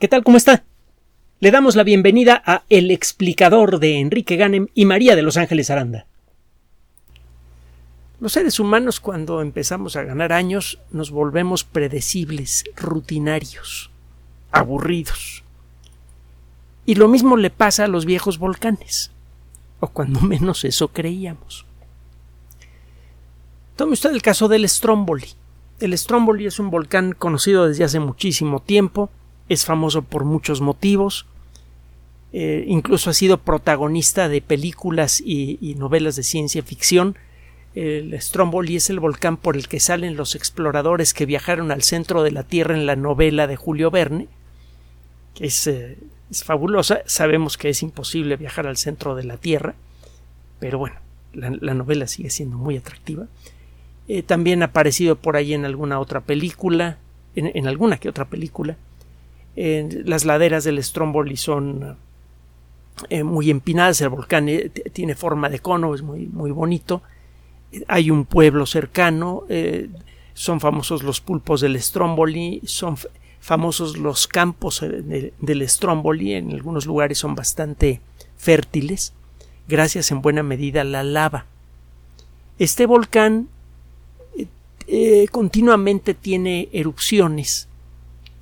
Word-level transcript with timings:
¿Qué 0.00 0.08
tal? 0.08 0.24
¿Cómo 0.24 0.36
está? 0.36 0.64
Le 1.38 1.52
damos 1.52 1.76
la 1.76 1.84
bienvenida 1.84 2.42
a 2.44 2.64
El 2.68 2.90
explicador 2.90 3.78
de 3.78 4.00
Enrique 4.00 4.34
Ganem 4.34 4.66
y 4.74 4.86
María 4.86 5.14
de 5.14 5.22
Los 5.22 5.36
Ángeles 5.36 5.70
Aranda. 5.70 6.06
Los 8.18 8.32
seres 8.32 8.58
humanos 8.58 8.98
cuando 8.98 9.40
empezamos 9.40 9.94
a 9.94 10.02
ganar 10.02 10.32
años 10.32 10.80
nos 10.90 11.12
volvemos 11.12 11.62
predecibles, 11.62 12.64
rutinarios, 12.74 13.92
aburridos. 14.50 15.44
Y 16.86 16.96
lo 16.96 17.06
mismo 17.06 17.36
le 17.36 17.50
pasa 17.50 17.84
a 17.84 17.88
los 17.88 18.04
viejos 18.04 18.38
volcanes, 18.38 19.12
o 19.78 19.88
cuando 19.88 20.20
menos 20.22 20.64
eso 20.64 20.88
creíamos. 20.88 21.66
Tome 23.76 23.92
usted 23.92 24.10
el 24.10 24.22
caso 24.22 24.48
del 24.48 24.68
Stromboli. 24.68 25.28
El 25.78 25.96
Stromboli 25.96 26.46
es 26.46 26.58
un 26.58 26.70
volcán 26.70 27.12
conocido 27.12 27.68
desde 27.68 27.84
hace 27.84 28.00
muchísimo 28.00 28.60
tiempo, 28.60 29.08
es 29.48 29.64
famoso 29.64 30.02
por 30.02 30.24
muchos 30.24 30.60
motivos, 30.60 31.26
eh, 32.36 32.64
incluso 32.66 33.10
ha 33.10 33.14
sido 33.14 33.38
protagonista 33.38 34.28
de 34.28 34.42
películas 34.42 35.22
y, 35.24 35.76
novelas 35.78 36.16
de 36.16 36.24
ciencia 36.24 36.64
ficción. 36.64 37.16
El 37.76 38.20
Stromboli 38.20 38.74
es 38.74 38.90
el 38.90 38.98
volcán 38.98 39.36
por 39.36 39.56
el 39.56 39.68
que 39.68 39.78
salen 39.78 40.16
los 40.16 40.34
exploradores 40.34 41.14
que 41.14 41.26
viajaron 41.26 41.70
al 41.70 41.84
centro 41.84 42.24
de 42.24 42.32
la 42.32 42.42
Tierra 42.42 42.74
en 42.74 42.86
la 42.86 42.96
novela 42.96 43.46
de 43.46 43.54
Julio 43.54 43.92
Verne, 43.92 44.26
que 45.34 45.46
es, 45.46 45.64
eh, 45.68 45.96
fabulosa. 46.44 47.02
Sabemos 47.06 47.56
que 47.56 47.68
es 47.68 47.84
imposible 47.84 48.36
viajar 48.36 48.66
al 48.66 48.78
centro 48.78 49.14
de 49.14 49.22
la 49.22 49.36
Tierra, 49.36 49.76
pero 50.58 50.78
bueno, 50.78 50.96
la, 51.32 51.50
novela 51.50 52.08
sigue 52.08 52.30
siendo 52.30 52.56
muy 52.56 52.76
atractiva. 52.76 53.28
Eh, 54.08 54.24
también 54.24 54.62
ha 54.62 54.66
aparecido 54.66 55.14
por 55.14 55.36
ahí 55.36 55.54
en 55.54 55.64
alguna 55.64 56.00
otra 56.00 56.20
película, 56.20 56.98
en 57.36 57.68
alguna 57.68 57.98
que 57.98 58.08
otra 58.08 58.24
película 58.24 58.76
las 59.56 60.24
laderas 60.24 60.64
del 60.64 60.82
Stromboli 60.82 61.36
son 61.36 61.96
eh, 63.10 63.24
muy 63.24 63.50
empinadas, 63.50 64.00
el 64.00 64.08
volcán 64.08 64.48
eh, 64.48 64.70
tiene 64.92 65.16
forma 65.16 65.48
de 65.48 65.58
cono, 65.58 65.94
es 65.94 66.02
muy, 66.02 66.26
muy 66.26 66.52
bonito. 66.52 67.02
Hay 67.88 68.10
un 68.10 68.24
pueblo 68.24 68.66
cercano, 68.66 69.42
eh, 69.48 69.88
son 70.32 70.60
famosos 70.60 71.02
los 71.02 71.20
pulpos 71.20 71.60
del 71.60 71.80
Stromboli, 71.80 72.62
son 72.64 72.96
famosos 73.40 73.98
los 73.98 74.28
campos 74.28 74.80
del 74.80 75.68
Stromboli, 75.68 76.34
en 76.34 76.52
algunos 76.52 76.86
lugares 76.86 77.18
son 77.18 77.34
bastante 77.34 78.00
fértiles, 78.36 79.12
gracias 79.66 80.12
en 80.12 80.22
buena 80.22 80.44
medida 80.44 80.82
a 80.82 80.84
la 80.84 81.02
lava. 81.02 81.46
Este 82.58 82.86
volcán 82.86 83.48
continuamente 85.32 86.14
tiene 86.14 86.68
erupciones 86.72 87.68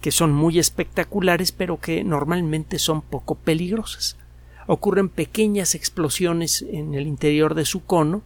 que 0.02 0.10
son 0.10 0.32
muy 0.32 0.58
espectaculares 0.58 1.52
pero 1.52 1.80
que 1.80 2.04
normalmente 2.04 2.78
son 2.78 3.00
poco 3.00 3.36
peligrosas. 3.36 4.18
Ocurren 4.66 5.08
pequeñas 5.08 5.74
explosiones 5.74 6.62
en 6.68 6.94
el 6.94 7.06
interior 7.06 7.54
de 7.54 7.64
su 7.64 7.84
cono, 7.84 8.22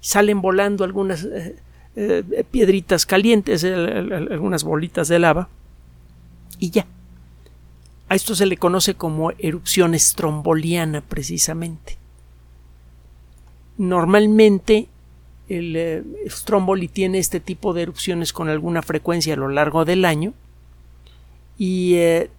salen 0.00 0.40
volando 0.40 0.82
algunas 0.82 1.24
eh, 1.24 1.54
eh, 1.94 2.44
piedritas 2.50 3.06
calientes, 3.06 3.62
algunas 3.62 4.64
bolitas 4.64 5.08
de 5.08 5.18
lava, 5.18 5.48
y 6.58 6.70
ya. 6.70 6.86
A 8.08 8.14
esto 8.14 8.34
se 8.34 8.46
le 8.46 8.56
conoce 8.56 8.94
como 8.94 9.32
erupción 9.32 9.94
estromboliana 9.94 11.00
precisamente. 11.00 11.98
Normalmente 13.78 14.88
el 15.48 15.76
eh, 15.76 16.02
Stromboli 16.28 16.88
tiene 16.88 17.18
este 17.18 17.40
tipo 17.40 17.74
de 17.74 17.82
erupciones 17.82 18.32
con 18.32 18.48
alguna 18.48 18.82
frecuencia 18.82 19.34
a 19.34 19.36
lo 19.36 19.48
largo 19.48 19.84
del 19.84 20.04
año, 20.04 20.32
y 21.58 21.94
eh, 21.94 22.30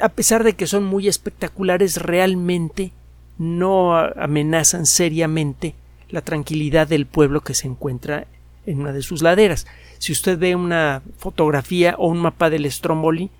a 0.00 0.08
pesar 0.08 0.44
de 0.44 0.54
que 0.54 0.66
son 0.66 0.84
muy 0.84 1.08
espectaculares, 1.08 1.96
realmente 1.96 2.92
no 3.38 3.96
amenazan 3.96 4.86
seriamente 4.86 5.74
la 6.08 6.22
tranquilidad 6.22 6.88
del 6.88 7.06
pueblo 7.06 7.40
que 7.40 7.54
se 7.54 7.66
encuentra 7.66 8.26
en 8.66 8.80
una 8.80 8.92
de 8.92 9.02
sus 9.02 9.22
laderas. 9.22 9.66
Si 9.98 10.12
usted 10.12 10.38
ve 10.38 10.54
una 10.54 11.02
fotografía 11.18 11.94
o 11.98 12.08
un 12.08 12.18
mapa 12.18 12.50
del 12.50 12.70
Stromboli, 12.70 13.30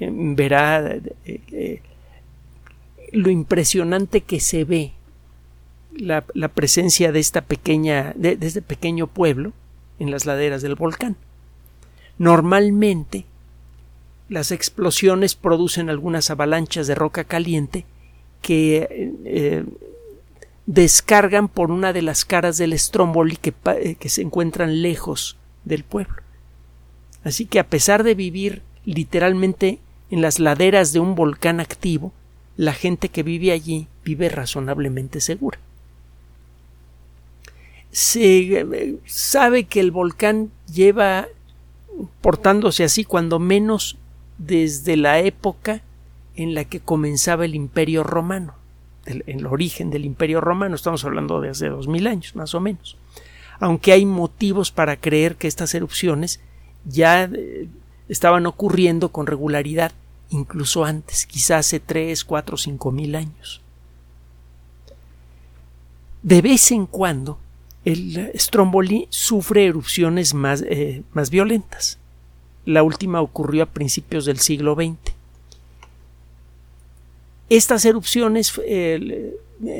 eh, 0.00 0.10
verá 0.12 0.96
eh, 1.24 1.82
lo 3.12 3.30
impresionante 3.30 4.20
que 4.22 4.40
se 4.40 4.64
ve 4.64 4.92
la, 5.96 6.22
presencia 6.48 7.12
de 7.12 7.20
esta 7.20 7.40
pequeña, 7.42 8.12
de 8.16 8.38
este 8.40 8.62
pequeño 8.62 9.06
pueblo 9.06 9.52
en 9.98 10.10
las 10.10 10.26
laderas 10.26 10.62
del 10.62 10.74
volcán. 10.74 11.16
Normalmente 12.18 13.24
las 14.28 14.52
explosiones 14.52 15.34
producen 15.34 15.90
algunas 15.90 16.30
avalanchas 16.30 16.86
de 16.86 16.94
roca 16.94 17.24
caliente 17.24 17.84
que 18.42 19.12
eh, 19.24 19.64
descargan 20.66 21.48
por 21.48 21.70
una 21.70 21.92
de 21.92 22.02
las 22.02 22.24
caras 22.24 22.58
del 22.58 22.78
Stromboli 22.78 23.36
que, 23.36 23.54
eh, 23.80 23.96
que 23.98 24.08
se 24.08 24.22
encuentran 24.22 24.82
lejos 24.82 25.36
del 25.64 25.84
pueblo. 25.84 26.22
Así 27.24 27.46
que 27.46 27.58
a 27.58 27.66
pesar 27.66 28.04
de 28.04 28.14
vivir 28.14 28.62
literalmente 28.84 29.78
en 30.10 30.22
las 30.22 30.38
laderas 30.38 30.92
de 30.92 31.00
un 31.00 31.14
volcán 31.14 31.60
activo, 31.60 32.12
la 32.56 32.72
gente 32.72 33.08
que 33.08 33.22
vive 33.22 33.52
allí 33.52 33.88
vive 34.04 34.28
razonablemente 34.28 35.20
segura. 35.20 35.58
Se 37.90 38.60
eh, 38.60 38.96
sabe 39.06 39.64
que 39.64 39.80
el 39.80 39.90
volcán 39.90 40.50
lleva 40.72 41.28
portándose 42.20 42.84
así 42.84 43.04
cuando 43.04 43.38
menos 43.38 43.97
desde 44.38 44.96
la 44.96 45.18
época 45.20 45.82
en 46.36 46.54
la 46.54 46.64
que 46.64 46.80
comenzaba 46.80 47.44
el 47.44 47.54
Imperio 47.54 48.04
Romano, 48.04 48.54
en 49.06 49.22
el 49.26 49.46
origen 49.46 49.90
del 49.90 50.04
Imperio 50.04 50.40
Romano, 50.40 50.74
estamos 50.74 51.04
hablando 51.04 51.40
de 51.40 51.50
hace 51.50 51.68
dos 51.68 51.88
mil 51.88 52.06
años, 52.06 52.36
más 52.36 52.54
o 52.54 52.60
menos. 52.60 52.96
Aunque 53.58 53.92
hay 53.92 54.06
motivos 54.06 54.70
para 54.70 54.96
creer 54.96 55.36
que 55.36 55.48
estas 55.48 55.74
erupciones 55.74 56.40
ya 56.84 57.24
eh, 57.24 57.68
estaban 58.08 58.46
ocurriendo 58.46 59.10
con 59.10 59.26
regularidad 59.26 59.92
incluso 60.30 60.84
antes, 60.84 61.26
quizás 61.26 61.66
hace 61.66 61.80
tres, 61.80 62.24
cuatro, 62.24 62.56
cinco 62.56 62.92
mil 62.92 63.14
años. 63.14 63.60
De 66.22 66.42
vez 66.42 66.70
en 66.70 66.86
cuando, 66.86 67.38
el 67.84 68.30
Stromboli 68.36 69.06
sufre 69.10 69.66
erupciones 69.66 70.34
más, 70.34 70.62
eh, 70.68 71.02
más 71.12 71.30
violentas. 71.30 71.97
La 72.68 72.82
última 72.82 73.22
ocurrió 73.22 73.62
a 73.62 73.66
principios 73.66 74.26
del 74.26 74.40
siglo 74.40 74.74
XX. 74.74 75.14
Estas 77.48 77.86
erupciones 77.86 78.60
eh, 78.62 79.38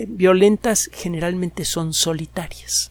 violentas 0.08 0.88
generalmente 0.90 1.66
son 1.66 1.92
solitarias. 1.92 2.90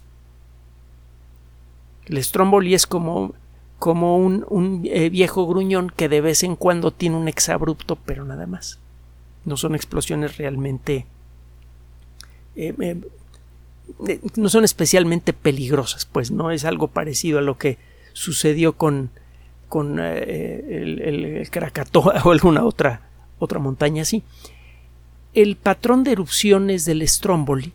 El 2.06 2.24
Stromboli 2.24 2.76
es 2.76 2.86
como, 2.86 3.34
como 3.80 4.18
un, 4.18 4.84
eh, 4.84 5.10
viejo 5.10 5.48
gruñón 5.48 5.90
que 5.90 6.10
de 6.10 6.22
vez 6.22 6.44
en 6.44 6.56
cuando 6.56 6.92
tiene 6.92 7.16
un 7.16 7.28
exabrupto, 7.28 7.96
pero 7.96 8.24
nada 8.24 8.46
más. 8.46 8.78
No 9.46 9.58
son 9.58 9.74
explosiones 9.74 10.38
realmente. 10.38 11.08
Eh, 12.56 13.02
no 14.36 14.50
son 14.50 14.64
especialmente 14.64 15.34
peligrosas, 15.34 16.06
pues 16.06 16.30
no 16.30 16.52
es 16.52 16.66
algo 16.66 16.88
parecido 16.90 17.40
a 17.40 17.42
lo 17.42 17.58
que 17.58 17.80
sucedió 18.14 18.74
con 18.74 19.10
con 19.68 20.00
eh, 20.00 21.00
el, 21.04 21.48
Krakatoa 21.50 22.22
o 22.26 22.32
alguna 22.32 22.64
otra, 22.64 23.02
otra 23.40 23.60
montaña 23.60 24.04
así. 24.04 24.24
El 25.34 25.56
patrón 25.56 26.04
de 26.04 26.14
erupciones 26.14 26.86
del 26.86 27.08
Stromboli 27.08 27.74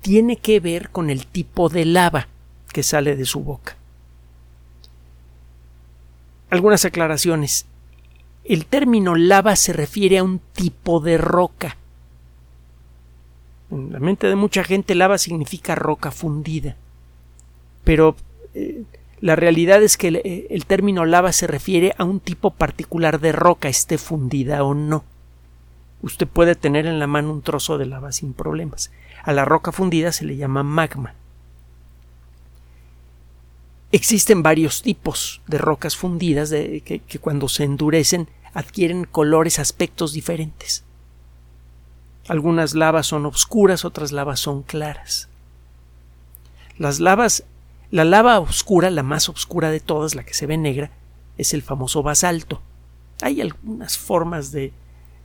tiene 0.00 0.36
que 0.36 0.60
ver 0.60 0.90
con 0.90 1.10
el 1.10 1.26
tipo 1.26 1.68
de 1.68 1.84
lava 1.84 2.28
que 2.72 2.82
sale 2.82 3.16
de 3.16 3.24
su 3.24 3.40
boca. 3.40 3.76
Algunas 6.50 6.84
aclaraciones. 6.84 7.66
El 8.44 8.66
término 8.66 9.16
lava 9.16 9.56
se 9.56 9.72
refiere 9.72 10.18
a 10.18 10.24
un 10.24 10.40
tipo 10.52 11.00
de 11.00 11.18
roca. 11.18 11.76
En 13.70 13.92
la 13.92 13.98
mente 13.98 14.28
de 14.28 14.36
mucha 14.36 14.62
gente 14.62 14.94
lava 14.94 15.18
significa 15.18 15.74
roca 15.74 16.12
fundida. 16.12 16.76
Pero 17.82 18.14
eh, 18.54 18.84
la 19.20 19.36
realidad 19.36 19.82
es 19.82 19.96
que 19.96 20.08
eh, 20.08 20.46
el, 20.50 20.66
término 20.66 21.04
lava 21.04 21.32
se 21.32 21.46
refiere 21.46 21.94
a 21.96 22.04
un 22.04 22.20
tipo 22.20 22.50
particular 22.50 23.20
de 23.20 23.32
roca, 23.32 23.68
esté 23.68 23.98
fundida 23.98 24.62
o 24.62 24.74
no. 24.74 25.04
Usted 26.02 26.26
puede 26.26 26.54
tener 26.54 26.86
en 26.86 26.98
la 26.98 27.06
mano 27.06 27.32
un 27.32 27.42
trozo 27.42 27.78
de 27.78 27.86
lava 27.86 28.12
sin 28.12 28.34
problemas. 28.34 28.92
A 29.22 29.32
la 29.32 29.44
roca 29.44 29.72
fundida 29.72 30.12
se 30.12 30.26
le 30.26 30.36
llama 30.36 30.62
magma. 30.62 31.14
Existen 33.90 34.42
varios 34.42 34.82
tipos 34.82 35.40
de 35.46 35.58
rocas 35.58 35.96
fundidas 35.96 36.50
que, 36.50 37.02
que 37.06 37.18
cuando 37.18 37.48
se 37.48 37.64
endurecen 37.64 38.28
adquieren 38.52 39.04
colores, 39.04 39.58
aspectos 39.58 40.12
diferentes. 40.12 40.84
Algunas 42.28 42.74
lavas 42.74 43.06
son 43.06 43.24
oscuras, 43.24 43.84
otras 43.84 44.12
lavas 44.12 44.40
son 44.40 44.62
claras. 44.62 45.28
Las 46.78 47.00
lavas 47.00 47.44
la 47.90 48.04
lava 48.04 48.40
oscura, 48.40 48.90
la 48.90 49.02
más 49.02 49.28
oscura 49.28 49.70
de 49.70 49.80
todas, 49.80 50.14
la 50.14 50.24
que 50.24 50.34
se 50.34 50.46
ve 50.46 50.56
negra, 50.56 50.90
es 51.38 51.54
el 51.54 51.62
famoso 51.62 52.02
basalto. 52.02 52.60
Hay 53.22 53.40
algunas 53.40 53.96
formas 53.96 54.52
de, 54.52 54.72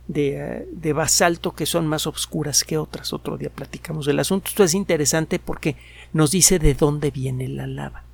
de, 0.08 0.66
de, 0.70 0.92
basalto 0.92 1.54
que 1.54 1.66
son 1.66 1.86
más 1.86 2.06
oscuras 2.06 2.64
que 2.64 2.78
otras. 2.78 3.12
Otro 3.12 3.36
día 3.36 3.50
platicamos 3.50 4.06
del 4.06 4.18
asunto. 4.18 4.48
Esto 4.48 4.64
es 4.64 4.74
interesante 4.74 5.38
porque 5.38 5.76
nos 6.12 6.30
dice 6.30 6.58
de 6.58 6.74
dónde 6.74 7.10
viene 7.10 7.48
la 7.48 7.66
lava. 7.66 8.04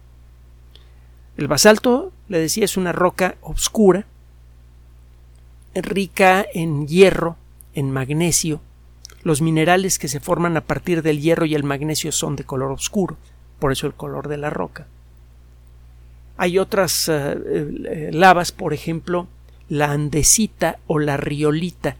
El 1.36 1.46
basalto, 1.46 2.12
le 2.28 2.40
decía, 2.40 2.64
es 2.64 2.76
una 2.76 2.90
roca 2.90 3.36
oscura, 3.42 4.06
rica 5.74 6.44
en 6.52 6.88
hierro, 6.88 7.36
en 7.74 7.92
magnesio. 7.92 8.60
Los 9.22 9.40
minerales 9.40 10.00
que 10.00 10.08
se 10.08 10.18
forman 10.18 10.56
a 10.56 10.62
partir 10.62 11.02
del 11.02 11.20
hierro 11.20 11.46
y 11.46 11.54
el 11.54 11.62
magnesio 11.62 12.10
son 12.10 12.34
de 12.34 12.42
color 12.42 12.72
oscuro, 12.72 13.16
por 13.58 13.72
eso 13.72 13.86
el 13.86 13.94
color 13.94 14.28
de 14.28 14.38
la 14.38 14.50
roca. 14.50 14.86
Hay 16.36 16.58
otras 16.58 17.08
uh, 17.08 18.12
lavas, 18.12 18.52
por 18.52 18.72
ejemplo, 18.72 19.26
la 19.68 19.92
andesita 19.92 20.78
o 20.86 20.98
la 20.98 21.16
riolita, 21.16 21.96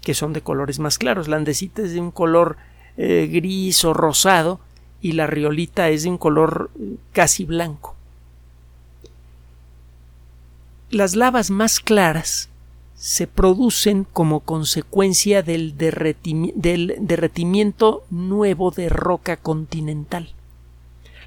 que 0.00 0.14
son 0.14 0.32
de 0.32 0.40
colores 0.40 0.78
más 0.78 0.98
claros. 0.98 1.28
La 1.28 1.36
andesita 1.36 1.82
es 1.82 1.92
de 1.92 2.00
un 2.00 2.10
color 2.10 2.56
eh, 2.96 3.28
gris 3.30 3.84
o 3.84 3.92
rosado 3.92 4.60
y 5.00 5.12
la 5.12 5.26
riolita 5.26 5.90
es 5.90 6.04
de 6.04 6.10
un 6.10 6.18
color 6.18 6.70
casi 7.12 7.44
blanco. 7.44 7.94
Las 10.90 11.16
lavas 11.16 11.50
más 11.50 11.80
claras 11.80 12.48
se 12.94 13.26
producen 13.26 14.04
como 14.04 14.40
consecuencia 14.40 15.42
del, 15.42 15.76
derretimiento 15.76 18.04
nuevo 18.10 18.70
de 18.70 18.88
roca 18.88 19.36
continental. 19.36 20.30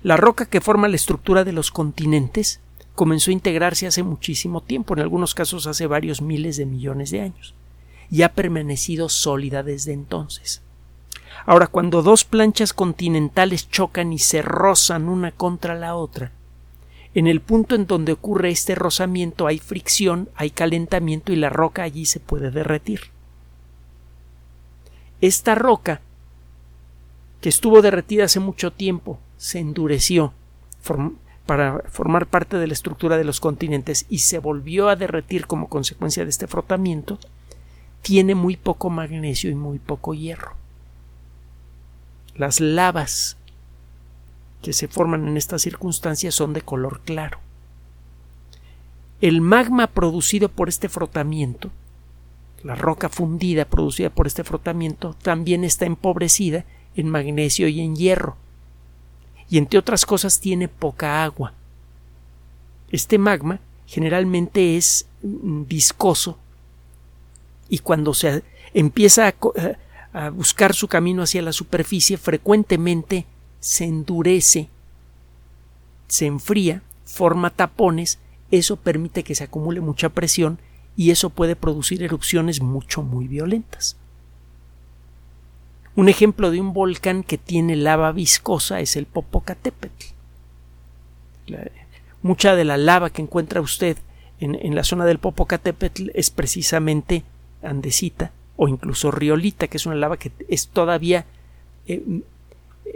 La 0.03 0.17
roca 0.17 0.45
que 0.45 0.61
forma 0.61 0.87
la 0.87 0.95
estructura 0.95 1.43
de 1.43 1.53
los 1.53 1.71
continentes 1.71 2.59
comenzó 2.95 3.31
a 3.31 3.33
integrarse 3.33 3.87
hace 3.87 4.03
muchísimo 4.03 4.61
tiempo, 4.61 4.93
en 4.93 5.01
algunos 5.01 5.33
casos 5.33 5.67
hace 5.67 5.87
varios 5.87 6.21
miles 6.21 6.57
de 6.57 6.65
millones 6.65 7.11
de 7.11 7.21
años, 7.21 7.53
y 8.09 8.21
ha 8.21 8.33
permanecido 8.33 9.09
sólida 9.09 9.63
desde 9.63 9.93
entonces. 9.93 10.61
Ahora, 11.45 11.67
cuando 11.67 12.01
dos 12.01 12.25
planchas 12.25 12.73
continentales 12.73 13.69
chocan 13.69 14.13
y 14.13 14.19
se 14.19 14.41
rozan 14.41 15.09
una 15.09 15.31
contra 15.31 15.75
la 15.75 15.95
otra, 15.95 16.31
en 17.13 17.27
el 17.27 17.41
punto 17.41 17.75
en 17.75 17.87
donde 17.87 18.11
ocurre 18.11 18.51
este 18.51 18.75
rozamiento 18.75 19.47
hay 19.47 19.59
fricción, 19.59 20.29
hay 20.35 20.51
calentamiento 20.51 21.31
y 21.31 21.35
la 21.35 21.49
roca 21.49 21.83
allí 21.83 22.05
se 22.05 22.19
puede 22.19 22.51
derretir. 22.51 23.01
Esta 25.21 25.55
roca, 25.55 26.01
que 27.41 27.49
estuvo 27.49 27.81
derretida 27.81 28.25
hace 28.25 28.39
mucho 28.39 28.71
tiempo, 28.71 29.19
se 29.37 29.59
endureció 29.59 30.33
para 31.45 31.79
formar 31.89 32.27
parte 32.27 32.57
de 32.57 32.67
la 32.67 32.73
estructura 32.73 33.17
de 33.17 33.23
los 33.23 33.39
continentes 33.39 34.05
y 34.09 34.19
se 34.19 34.39
volvió 34.39 34.89
a 34.89 34.95
derretir 34.95 35.47
como 35.47 35.69
consecuencia 35.69 36.23
de 36.23 36.29
este 36.29 36.47
frotamiento, 36.47 37.19
tiene 38.01 38.35
muy 38.35 38.55
poco 38.55 38.89
magnesio 38.89 39.49
y 39.49 39.55
muy 39.55 39.79
poco 39.79 40.13
hierro. 40.13 40.53
Las 42.35 42.59
lavas 42.59 43.37
que 44.61 44.73
se 44.73 44.87
forman 44.87 45.27
en 45.27 45.37
estas 45.37 45.61
circunstancias 45.61 46.35
son 46.35 46.53
de 46.53 46.61
color 46.61 47.01
claro. 47.01 47.39
El 49.19 49.41
magma 49.41 49.87
producido 49.87 50.49
por 50.49 50.69
este 50.69 50.89
frotamiento, 50.89 51.71
la 52.63 52.75
roca 52.75 53.09
fundida 53.09 53.65
producida 53.65 54.09
por 54.09 54.27
este 54.27 54.43
frotamiento, 54.43 55.15
también 55.21 55.63
está 55.63 55.85
empobrecida 55.85 56.65
en 56.95 57.09
magnesio 57.09 57.67
y 57.67 57.81
en 57.81 57.95
hierro, 57.95 58.37
y 59.49 59.57
entre 59.57 59.79
otras 59.79 60.05
cosas 60.05 60.39
tiene 60.39 60.67
poca 60.67 61.23
agua. 61.23 61.53
Este 62.91 63.17
magma 63.17 63.59
generalmente 63.85 64.77
es 64.77 65.07
mm, 65.23 65.63
viscoso 65.67 66.37
y 67.69 67.79
cuando 67.79 68.13
se 68.13 68.43
empieza 68.73 69.27
a, 69.27 69.35
a 70.13 70.29
buscar 70.29 70.73
su 70.73 70.87
camino 70.87 71.23
hacia 71.23 71.41
la 71.41 71.53
superficie 71.53 72.17
frecuentemente 72.17 73.25
se 73.59 73.85
endurece, 73.85 74.69
se 76.07 76.25
enfría, 76.25 76.81
forma 77.05 77.49
tapones, 77.49 78.19
eso 78.51 78.77
permite 78.77 79.23
que 79.23 79.35
se 79.35 79.43
acumule 79.43 79.81
mucha 79.81 80.09
presión 80.09 80.59
y 80.95 81.11
eso 81.11 81.29
puede 81.29 81.55
producir 81.55 82.03
erupciones 82.03 82.61
mucho 82.61 83.03
muy 83.03 83.27
violentas. 83.27 83.97
Un 85.97 86.09
ejemplo 86.09 86.51
de 86.51 86.61
un 86.61 86.73
volcán 86.73 87.23
que 87.23 87.39
tiene 87.39 87.75
lava 87.75 88.11
viscosa 88.11 88.81
es 88.81 88.95
el 88.95 89.07
Popocatépetl. 89.07 90.05
mucha 92.21 92.55
de 92.55 92.65
la 92.65 92.77
lava 92.77 93.09
que 93.09 93.23
encuentra 93.23 93.61
usted 93.61 93.97
en, 94.39 94.75
la 94.75 94.83
zona 94.83 95.05
del 95.05 95.17
Popocatépetl 95.17 96.11
es 96.13 96.29
precisamente 96.29 97.23
andesita 97.63 98.31
o 98.57 98.67
incluso 98.67 99.09
riolita, 99.09 99.67
que 99.67 99.77
es 99.77 99.87
una 99.87 99.95
lava 99.95 100.17
que 100.17 100.31
es 100.47 100.67
todavía 100.67 101.25
eh, 101.87 102.03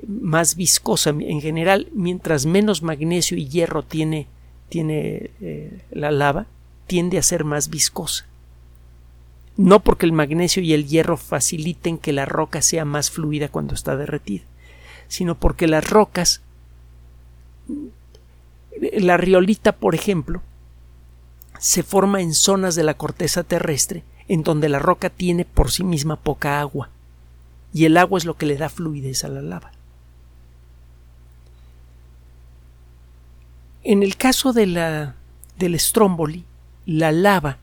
más 0.07 0.55
viscosa 0.55 1.09
en 1.09 1.41
general 1.41 1.87
mientras 1.95 2.45
menos 2.45 2.83
magnesio 2.83 3.35
y 3.35 3.47
hierro 3.47 3.81
tiene, 3.81 4.27
tiene 4.69 5.31
eh, 5.41 5.81
la 5.89 6.11
lava 6.11 6.45
tiende 6.85 7.17
a 7.17 7.23
ser 7.23 7.45
más 7.45 7.71
viscosa 7.71 8.27
no 9.61 9.79
porque 9.79 10.05
el 10.05 10.11
magnesio 10.11 10.63
y 10.63 10.73
el 10.73 10.87
hierro 10.87 11.17
faciliten 11.17 11.97
que 11.97 12.13
la 12.13 12.25
roca 12.25 12.61
sea 12.61 12.85
más 12.85 13.11
fluida 13.11 13.47
cuando 13.49 13.75
está 13.75 13.95
derretida 13.95 14.43
sino 15.07 15.35
porque 15.35 15.67
las 15.67 15.89
rocas 15.89 16.41
la 18.93 19.17
riolita 19.17 19.73
por 19.73 19.95
ejemplo 19.95 20.41
se 21.59 21.83
forma 21.83 22.21
en 22.21 22.33
zonas 22.33 22.75
de 22.75 22.83
la 22.83 22.95
corteza 22.95 23.43
terrestre 23.43 24.03
en 24.27 24.43
donde 24.43 24.69
la 24.69 24.79
roca 24.79 25.09
tiene 25.09 25.45
por 25.45 25.71
sí 25.71 25.83
misma 25.83 26.15
poca 26.15 26.59
agua 26.59 26.89
y 27.73 27.85
el 27.85 27.97
agua 27.97 28.17
es 28.17 28.25
lo 28.25 28.35
que 28.35 28.45
le 28.45 28.57
da 28.57 28.69
fluidez 28.69 29.23
a 29.23 29.29
la 29.29 29.41
lava. 29.41 29.71
En 33.83 34.03
el 34.03 34.17
caso 34.17 34.53
de 34.53 34.67
la, 34.67 35.15
del 35.57 35.79
Stromboli, 35.79 36.45
la 36.85 37.11
lava 37.11 37.57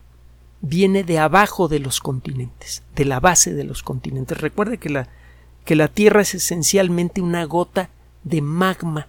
viene 0.61 1.03
de 1.03 1.19
abajo 1.19 1.67
de 1.67 1.79
los 1.79 1.99
continentes, 1.99 2.83
de 2.95 3.05
la 3.05 3.19
base 3.19 3.53
de 3.53 3.63
los 3.63 3.83
continentes. 3.83 4.39
Recuerde 4.39 4.77
que 4.77 4.89
la, 4.89 5.07
que 5.65 5.75
la 5.75 5.87
Tierra 5.87 6.21
es 6.21 6.35
esencialmente 6.35 7.21
una 7.21 7.45
gota 7.45 7.89
de 8.23 8.41
magma, 8.41 9.07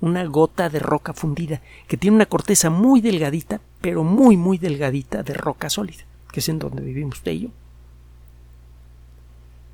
una 0.00 0.24
gota 0.24 0.68
de 0.68 0.80
roca 0.80 1.12
fundida, 1.12 1.60
que 1.86 1.96
tiene 1.96 2.16
una 2.16 2.26
corteza 2.26 2.70
muy 2.70 3.00
delgadita, 3.00 3.60
pero 3.80 4.04
muy, 4.04 4.36
muy 4.36 4.58
delgadita 4.58 5.22
de 5.22 5.34
roca 5.34 5.70
sólida, 5.70 6.04
que 6.32 6.40
es 6.40 6.48
en 6.48 6.58
donde 6.58 6.82
vivimos 6.82 7.18
usted 7.18 7.32
y 7.32 7.40
yo. 7.40 7.48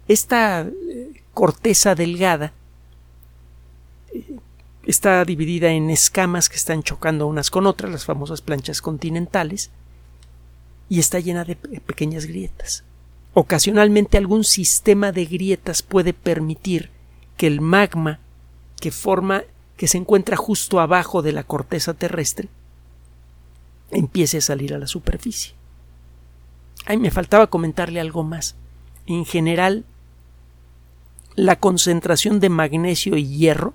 Esta 0.09 0.63
eh, 0.63 1.23
corteza 1.33 1.95
delgada 1.95 2.53
está 4.85 5.25
dividida 5.25 5.71
en 5.71 5.89
escamas 5.89 6.49
que 6.49 6.57
están 6.57 6.83
chocando 6.83 7.27
unas 7.27 7.51
con 7.51 7.67
otras, 7.67 7.93
las 7.93 8.05
famosas 8.05 8.43
planchas 8.43 8.83
continentales, 8.83 9.71
y 10.91 10.99
está 10.99 11.21
llena 11.21 11.45
de 11.45 11.55
pequeñas 11.55 12.27
grietas. 12.27 12.85
Ocasionalmente 13.33 14.19
algún 14.19 14.45
sistema 14.45 15.13
de 15.13 15.25
grietas 15.25 15.83
puede 15.83 16.13
permitir 16.13 16.91
que 17.37 17.47
el 17.47 17.63
magma 17.63 18.19
que 18.81 18.91
forma 18.91 19.45
que 19.77 19.89
se 19.89 19.97
encuentra 19.97 20.37
justo 20.37 20.81
abajo 20.81 21.23
de 21.23 21.33
la 21.33 21.45
corteza 21.45 21.95
terrestre 21.95 22.49
empiece 23.93 24.39
a 24.39 24.43
salir 24.43 24.75
a 24.75 24.79
la 24.79 24.87
superficie. 24.87 25.55
Ay, 26.87 26.97
me 26.99 27.11
faltaba 27.11 27.47
comentarle 27.47 28.01
algo 28.01 28.25
más. 28.25 28.57
En 29.07 29.25
general, 29.25 29.85
la 31.37 31.57
concentración 31.57 32.41
de 32.41 32.49
magnesio 32.49 33.17
y 33.17 33.27
hierro 33.27 33.75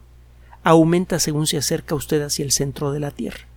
aumenta 0.64 1.20
según 1.20 1.48
se 1.48 1.58
acerca 1.58 1.96
usted 1.96 2.22
hacia 2.22 2.44
el 2.44 2.52
centro 2.52 2.92
de 2.92 3.00
la 3.00 3.12
Tierra. 3.12 3.48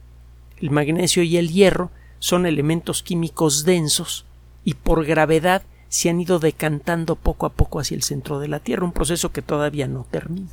El 0.58 0.70
magnesio 0.70 1.22
y 1.22 1.36
el 1.36 1.50
hierro 1.50 1.90
son 2.18 2.46
elementos 2.46 3.02
químicos 3.02 3.64
densos 3.64 4.24
y 4.64 4.74
por 4.74 5.04
gravedad 5.04 5.62
se 5.88 6.10
han 6.10 6.20
ido 6.20 6.38
decantando 6.38 7.16
poco 7.16 7.46
a 7.46 7.50
poco 7.50 7.80
hacia 7.80 7.94
el 7.94 8.02
centro 8.02 8.38
de 8.38 8.48
la 8.48 8.60
Tierra, 8.60 8.84
un 8.84 8.92
proceso 8.92 9.32
que 9.32 9.42
todavía 9.42 9.88
no 9.88 10.06
termina. 10.10 10.50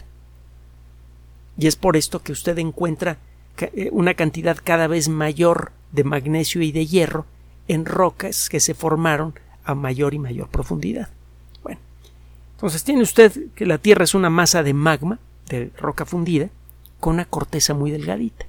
Y 1.57 1.67
es 1.67 1.75
por 1.75 1.97
esto 1.97 2.21
que 2.21 2.31
usted 2.31 2.57
encuentra 2.57 3.17
eh, 3.57 3.89
una 3.91 4.13
cantidad 4.13 4.57
cada 4.61 4.87
vez 4.87 5.09
mayor 5.09 5.71
de 5.91 6.03
magnesio 6.03 6.61
y 6.61 6.71
de 6.71 6.85
hierro 6.85 7.25
en 7.67 7.85
rocas 7.85 8.49
que 8.49 8.59
se 8.59 8.73
formaron 8.73 9.33
a 9.63 9.75
mayor 9.75 10.13
y 10.13 10.19
mayor 10.19 10.49
profundidad. 10.49 11.09
Bueno, 11.63 11.79
entonces 12.55 12.83
tiene 12.83 13.01
usted 13.01 13.33
que 13.55 13.65
la 13.65 13.77
Tierra 13.77 14.03
es 14.03 14.13
una 14.13 14.29
masa 14.29 14.63
de 14.63 14.73
magma, 14.73 15.19
de 15.49 15.71
roca 15.77 16.05
fundida 16.05 16.49
con 16.99 17.15
una 17.15 17.25
corteza 17.25 17.73
muy 17.73 17.91
delgadita. 17.91 18.45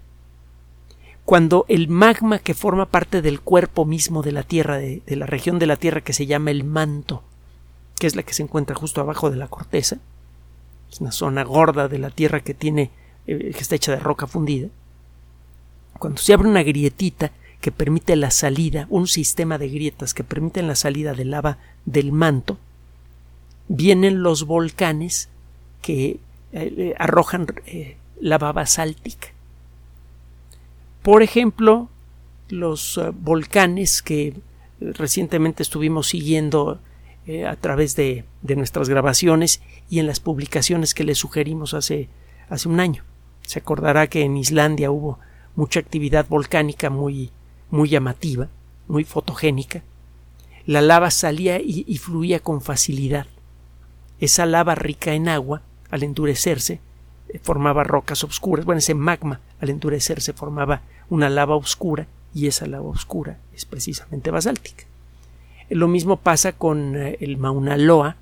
Cuando 1.26 1.66
el 1.68 1.88
magma 1.88 2.38
que 2.38 2.54
forma 2.54 2.86
parte 2.86 3.20
del 3.20 3.40
cuerpo 3.40 3.84
mismo 3.84 4.22
de 4.22 4.30
la 4.30 4.44
Tierra, 4.44 4.78
de, 4.78 5.02
la 5.08 5.26
región 5.26 5.58
de 5.58 5.66
la 5.66 5.74
Tierra 5.74 6.00
que 6.00 6.12
se 6.12 6.24
llama 6.24 6.52
el 6.52 6.62
manto, 6.62 7.24
que 7.98 8.06
es 8.06 8.14
la 8.14 8.22
que 8.22 8.32
se 8.32 8.44
encuentra 8.44 8.76
justo 8.76 9.00
abajo 9.00 9.28
de 9.28 9.36
la 9.36 9.48
corteza, 9.48 9.98
es 10.88 11.00
una 11.00 11.10
zona 11.10 11.42
gorda 11.42 11.88
de 11.88 11.98
la 11.98 12.10
Tierra 12.10 12.40
que 12.40 12.54
tiene, 12.54 12.92
eh, 13.26 13.50
que 13.52 13.58
está 13.58 13.74
hecha 13.74 13.90
de 13.90 13.98
roca 13.98 14.28
fundida, 14.28 14.68
cuando 15.98 16.22
se 16.22 16.32
abre 16.32 16.48
una 16.48 16.62
grietita 16.62 17.32
que 17.60 17.72
permite 17.72 18.14
la 18.14 18.30
salida, 18.30 18.86
un 18.88 19.08
sistema 19.08 19.58
de 19.58 19.68
grietas 19.68 20.14
que 20.14 20.22
permiten 20.22 20.68
la 20.68 20.76
salida 20.76 21.12
de 21.12 21.24
lava 21.24 21.58
del 21.86 22.12
manto, 22.12 22.56
vienen 23.66 24.22
los 24.22 24.44
volcanes 24.44 25.28
que 25.82 26.20
eh, 26.52 26.94
arrojan 27.00 27.48
eh, 27.66 27.96
lava 28.20 28.52
basáltica. 28.52 29.35
Por 31.06 31.22
ejemplo, 31.22 31.88
los 32.48 32.98
eh, 32.98 33.12
volcanes 33.14 34.02
que 34.02 34.34
recientemente 34.80 35.62
estuvimos 35.62 36.08
siguiendo 36.08 36.80
a 37.48 37.54
través 37.54 37.94
de, 37.94 38.24
de, 38.42 38.56
nuestras 38.56 38.88
grabaciones 38.88 39.62
y 39.88 40.00
en 40.00 40.08
las 40.08 40.18
publicaciones 40.18 40.94
que 40.94 41.04
le 41.04 41.14
sugerimos 41.14 41.74
hace, 41.74 42.08
hace 42.48 42.68
un 42.68 42.80
año. 42.80 43.04
Se 43.42 43.60
acordará 43.60 44.08
que 44.08 44.22
en 44.22 44.36
Islandia 44.36 44.90
hubo 44.90 45.20
mucha 45.54 45.78
actividad 45.78 46.26
volcánica 46.28 46.90
muy, 46.90 47.30
muy 47.70 47.88
llamativa, 47.88 48.48
muy 48.88 49.04
fotogénica. 49.04 49.84
La 50.66 50.80
lava 50.80 51.12
salía 51.12 51.60
y, 51.60 51.96
fluía 51.98 52.40
con 52.40 52.62
facilidad. 52.62 53.26
Esa 54.18 54.44
lava 54.44 54.74
rica 54.74 55.14
en 55.14 55.28
agua, 55.28 55.62
al 55.88 56.02
endurecerse, 56.02 56.80
eh, 57.28 57.38
formaba 57.40 57.84
rocas 57.84 58.24
oscuras. 58.24 58.64
Bueno, 58.64 58.80
ese 58.80 58.94
magma, 58.94 59.40
al 59.60 59.70
endurecerse, 59.70 60.32
formaba 60.32 60.82
una 61.10 61.30
lava 61.30 61.56
oscura 61.56 62.06
y 62.34 62.46
esa 62.46 62.66
lava 62.66 62.88
oscura 62.88 63.38
es 63.54 63.64
precisamente 63.64 64.30
basáltica. 64.30 64.84
Lo 65.70 65.88
mismo 65.88 66.16
pasa 66.16 66.52
con 66.52 66.96
eh, 66.96 67.16
el 67.20 67.38
Mauna 67.38 67.76
Loa, 67.76 68.16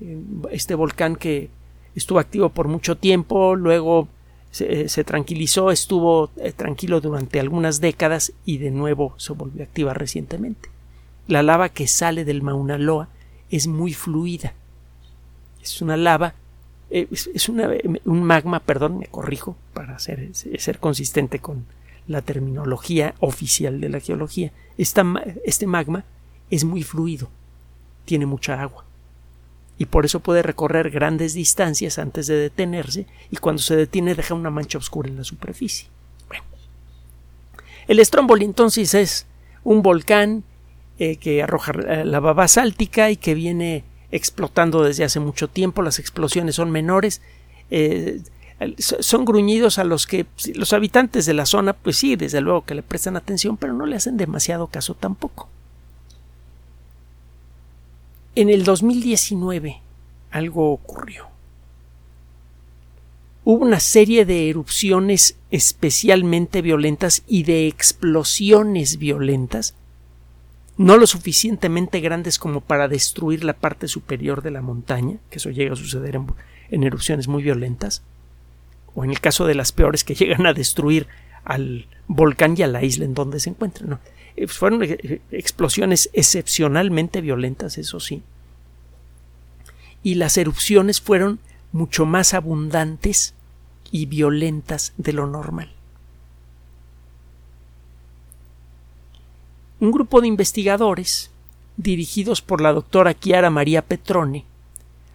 eh, 0.00 0.18
este 0.50 0.74
volcán 0.74 1.16
que 1.16 1.50
estuvo 1.94 2.18
activo 2.18 2.50
por 2.50 2.68
mucho 2.68 2.96
tiempo, 2.96 3.56
luego 3.56 4.08
se, 4.50 5.04
tranquilizó, 5.04 5.70
estuvo 5.70 6.30
eh, 6.36 6.52
tranquilo 6.52 7.00
durante 7.00 7.38
algunas 7.38 7.80
décadas 7.80 8.32
y 8.44 8.58
de 8.58 8.70
nuevo 8.70 9.14
se 9.16 9.32
volvió 9.32 9.62
a 9.62 9.66
activar 9.66 9.98
recientemente. 9.98 10.68
La 11.26 11.42
lava 11.42 11.68
que 11.68 11.86
sale 11.86 12.24
del 12.24 12.42
Mauna 12.42 12.76
Loa 12.76 13.08
es 13.50 13.66
muy 13.66 13.94
fluida. 13.94 14.54
Es 15.62 15.80
una 15.82 15.96
lava, 15.96 16.34
eh, 16.90 17.08
es, 17.10 17.48
un 17.48 18.26
magma, 18.26 18.60
perdón, 18.60 18.98
me 18.98 19.06
corrijo 19.06 19.56
para 19.74 19.98
ser, 19.98 20.34
ser 20.34 20.78
consistente 20.78 21.38
con 21.38 21.64
la 22.06 22.22
terminología 22.22 23.14
oficial 23.20 23.80
de 23.80 23.88
la 23.88 24.00
geología. 24.00 24.52
este 24.76 25.66
magma 25.66 26.04
es 26.50 26.64
muy 26.64 26.82
fluido, 26.82 27.28
tiene 28.04 28.26
mucha 28.26 28.60
agua 28.60 28.84
y 29.80 29.86
por 29.86 30.04
eso 30.04 30.20
puede 30.20 30.42
recorrer 30.42 30.90
grandes 30.90 31.32
distancias 31.32 31.98
antes 31.98 32.26
de 32.26 32.34
detenerse 32.34 33.06
y 33.30 33.38
cuando 33.38 33.62
se 33.62 33.76
detiene 33.76 34.14
deja 34.14 34.34
una 34.34 34.50
mancha 34.50 34.76
oscura 34.76 35.08
en 35.08 35.16
la 35.16 35.24
superficie. 35.24 35.88
El 37.88 38.04
Stromboli 38.04 38.44
entonces 38.44 38.92
es 38.92 39.26
un 39.64 39.80
volcán 39.80 40.44
eh, 40.98 41.16
que 41.16 41.42
arroja 41.42 41.72
eh, 41.72 42.04
lava 42.04 42.34
basáltica 42.34 43.10
y 43.10 43.16
que 43.16 43.32
viene 43.32 43.84
explotando 44.12 44.82
desde 44.82 45.04
hace 45.04 45.20
mucho 45.20 45.48
tiempo. 45.48 45.82
Las 45.82 45.98
explosiones 45.98 46.54
son 46.56 46.70
menores. 46.70 47.20
Eh, 47.70 48.20
son 48.78 49.24
gruñidos 49.24 49.78
a 49.78 49.84
los 49.84 50.06
que 50.06 50.26
los 50.54 50.72
habitantes 50.72 51.24
de 51.24 51.32
la 51.32 51.46
zona, 51.46 51.72
pues 51.72 51.96
sí, 51.96 52.16
desde 52.16 52.42
luego 52.42 52.64
que 52.64 52.74
le 52.74 52.82
prestan 52.82 53.16
atención, 53.16 53.56
pero 53.56 53.72
no 53.72 53.86
le 53.86 53.96
hacen 53.96 54.16
demasiado 54.18 54.66
caso 54.66 54.94
tampoco. 54.94 55.48
En 58.34 58.50
el 58.50 58.64
2019 58.64 59.80
algo 60.30 60.72
ocurrió. 60.72 61.28
Hubo 63.44 63.64
una 63.64 63.80
serie 63.80 64.24
de 64.26 64.48
erupciones 64.50 65.36
especialmente 65.50 66.62
violentas 66.62 67.22
y 67.26 67.42
de 67.42 67.66
explosiones 67.66 68.98
violentas, 68.98 69.74
no 70.80 70.96
lo 70.96 71.06
suficientemente 71.06 72.00
grandes 72.00 72.38
como 72.38 72.62
para 72.62 72.88
destruir 72.88 73.44
la 73.44 73.52
parte 73.52 73.86
superior 73.86 74.40
de 74.40 74.50
la 74.50 74.62
montaña, 74.62 75.18
que 75.28 75.36
eso 75.36 75.50
llega 75.50 75.74
a 75.74 75.76
suceder 75.76 76.18
en, 76.70 76.82
erupciones 76.84 77.28
muy 77.28 77.42
violentas, 77.42 78.02
o 78.94 79.04
en 79.04 79.10
el 79.10 79.20
caso 79.20 79.46
de 79.46 79.54
las 79.54 79.72
peores 79.72 80.04
que 80.04 80.14
llegan 80.18 80.46
a 80.46 80.54
destruir 80.54 81.06
al 81.44 81.86
volcán 82.06 82.54
y 82.56 82.62
a 82.62 82.66
la 82.66 82.82
isla 82.82 83.04
en 83.04 83.12
donde 83.12 83.40
se 83.40 83.50
encuentran. 83.50 84.00
Eh, 84.36 84.46
fueron 84.46 84.82
eh, 84.82 85.20
explosiones 85.32 86.08
excepcionalmente 86.14 87.20
violentas, 87.20 87.76
eso 87.76 88.00
sí. 88.00 88.22
Y 90.02 90.14
las 90.14 90.38
erupciones 90.38 91.02
fueron 91.02 91.40
mucho 91.72 92.06
más 92.06 92.32
abundantes 92.32 93.34
y 93.92 94.06
violentas 94.06 94.94
de 94.96 95.12
lo 95.12 95.26
normal. 95.26 95.74
Un 99.80 99.92
grupo 99.92 100.20
de 100.20 100.28
investigadores, 100.28 101.30
dirigidos 101.78 102.42
por 102.42 102.60
la 102.60 102.74
doctora 102.74 103.14
Chiara 103.14 103.48
María 103.48 103.80
Petrone, 103.80 104.44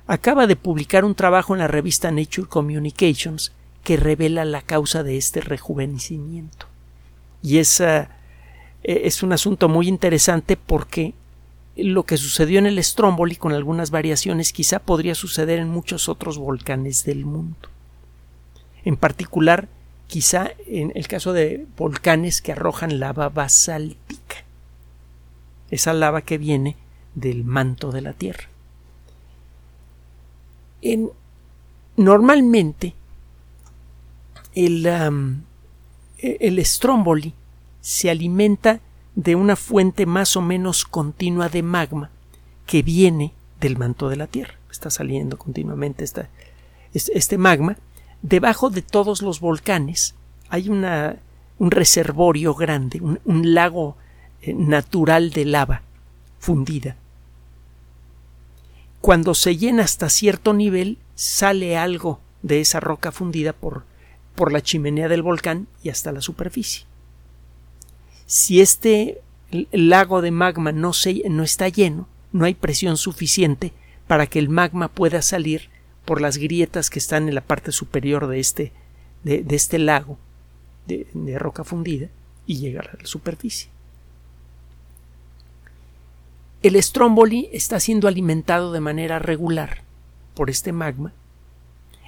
acaba 0.07 0.48
de 0.48 0.55
publicar 0.55 1.05
un 1.05 1.13
trabajo 1.13 1.53
en 1.53 1.60
la 1.60 1.67
revista 1.67 2.10
Nature 2.10 2.48
Communications 2.48 3.51
que 3.84 3.95
revela 3.95 4.43
la 4.43 4.63
causa 4.63 5.03
de 5.03 5.17
este 5.17 5.41
rejuvenecimiento. 5.41 6.65
Y 7.43 7.60
esa 7.60 8.10
eh, 8.84 9.01
es 9.03 9.22
un 9.22 9.34
asunto 9.34 9.69
muy 9.69 9.88
interesante 9.88 10.57
porque 10.57 11.13
lo 11.75 12.03
que 12.03 12.17
sucedió 12.17 12.57
en 12.57 12.65
el 12.65 12.84
Stromboli 12.84 13.36
con 13.36 13.53
algunas 13.53 13.91
variaciones 13.91 14.51
quizá 14.51 14.79
podría 14.79 15.13
suceder 15.13 15.60
en 15.60 15.69
muchos 15.69 16.10
otros 16.10 16.39
volcanes 16.39 17.05
del 17.05 17.24
mundo. 17.24 17.69
En 18.84 18.98
particular, 18.98 19.67
quizá 20.07 20.50
en 20.65 20.91
el 20.95 21.07
caso 21.07 21.34
de 21.34 21.67
volcanes 21.77 22.41
que 22.41 22.53
arrojan 22.53 23.00
lava 23.00 23.29
basáltica. 23.29 24.44
Esa 25.72 25.93
lava 25.93 26.22
que 26.22 26.38
viene 26.38 26.75
del 27.15 27.43
manto 27.43 27.91
de 27.91 28.01
la 28.01 28.13
Tierra. 28.13 28.45
En, 30.81 31.10
normalmente, 31.98 32.93
el, 34.53 34.86
e, 34.86 36.38
el 36.39 36.65
Stromboli 36.65 37.34
se 37.81 38.10
alimenta 38.10 38.79
de 39.15 39.36
una 39.36 39.55
fuente 39.55 40.05
más 40.05 40.36
o 40.36 40.41
menos 40.41 40.86
continua 40.86 41.50
de 41.50 41.63
magma 41.63 42.10
que 42.65 42.84
viene 42.84 43.34
del 43.60 43.77
manto 43.77 44.10
de 44.10 44.17
la 44.17 44.27
Tierra. 44.27 44.55
Está 44.69 44.89
saliendo 44.89 45.38
continuamente 45.38 46.03
este 46.93 47.38
magma. 47.38 47.77
Debajo 48.22 48.69
de 48.69 48.81
todos 48.81 49.22
los 49.22 49.39
volcanes 49.39 50.15
hay 50.50 50.69
una, 50.69 51.17
un 51.60 51.72
reservorio 51.72 52.53
grande, 52.53 53.01
un, 53.01 53.53
lago 53.53 53.98
eh, 53.98 54.04
natural 54.53 55.31
de 55.31 55.45
lava 55.45 55.81
fundida. 56.39 56.95
Cuando 59.01 59.33
se 59.33 59.57
llena 59.57 59.83
hasta 59.83 60.09
cierto 60.09 60.53
nivel, 60.53 60.97
sale 61.15 61.77
algo 61.77 62.19
de 62.41 62.61
esa 62.61 62.79
roca 62.79 63.11
fundida 63.11 63.53
por, 63.53 63.83
por 64.35 64.51
la 64.51 64.61
chimenea 64.61 65.07
del 65.07 65.21
volcán 65.21 65.67
y 65.83 65.89
hasta 65.89 66.11
la 66.11 66.21
superficie. 66.21 66.85
Si 68.25 68.61
este 68.61 69.21
lago 69.71 70.21
de 70.21 70.31
magma 70.31 70.71
no, 70.71 70.93
se, 70.93 71.23
no 71.29 71.43
está 71.43 71.69
lleno, 71.69 72.07
no 72.31 72.45
hay 72.45 72.53
presión 72.53 72.97
suficiente 72.97 73.73
para 74.07 74.27
que 74.27 74.39
el 74.39 74.49
magma 74.49 74.87
pueda 74.87 75.21
salir 75.21 75.69
por 76.03 76.21
las 76.21 76.37
grietas 76.37 76.89
que 76.89 76.99
están 76.99 77.27
en 77.27 77.35
la 77.35 77.41
parte 77.41 77.71
superior 77.71 78.27
de 78.27 78.39
este, 78.39 78.71
de, 79.23 79.45
este 79.49 79.79
lago 79.79 80.17
de, 80.87 81.07
de 81.13 81.39
roca 81.39 81.63
fundida 81.63 82.09
y 82.45 82.57
llegar 82.57 82.91
a 82.93 83.01
la 83.01 83.07
superficie. 83.07 83.75
El 86.65 86.81
Stromboli 86.81 87.48
está 87.53 87.79
siendo 87.79 88.07
alimentado 88.07 88.72
de 88.72 88.79
manera 88.79 89.19
regular 89.19 89.84
por 90.34 90.50
este 90.50 90.72
magma. 90.72 91.13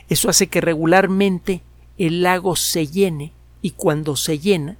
Eso 0.09 0.29
hace 0.29 0.47
que 0.47 0.61
regularmente 0.61 1.61
el 1.99 2.23
lago 2.23 2.55
se 2.55 2.87
llene 2.87 3.33
y 3.61 3.69
cuando 3.69 4.15
se 4.15 4.39
llena 4.39 4.77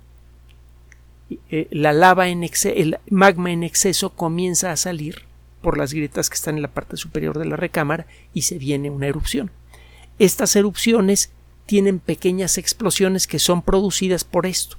eh, 1.52 1.68
la 1.70 1.94
lava 1.94 2.30
en 2.30 2.44
el 2.44 2.98
magma 3.12 3.52
en 3.52 3.62
exceso 3.62 4.10
comienza 4.10 4.72
a 4.72 4.78
salir 4.78 5.26
por 5.62 5.78
las 5.78 5.94
grietas 5.94 6.32
que 6.32 6.38
están 6.38 6.56
en 6.56 6.64
la 6.64 6.74
parte 6.74 6.98
superior 6.98 7.38
de 7.38 7.46
la 7.46 7.56
recámara 7.56 8.08
y 8.34 8.42
se 8.42 8.58
viene 8.58 8.90
una 8.90 9.06
erupción. 9.06 9.52
Estas 10.18 10.56
erupciones 10.56 11.30
tienen 11.68 12.00
pequeñas 12.00 12.58
explosiones 12.58 13.28
que 13.28 13.38
son 13.38 13.62
producidas 13.62 14.24
por 14.24 14.48
esto. 14.48 14.78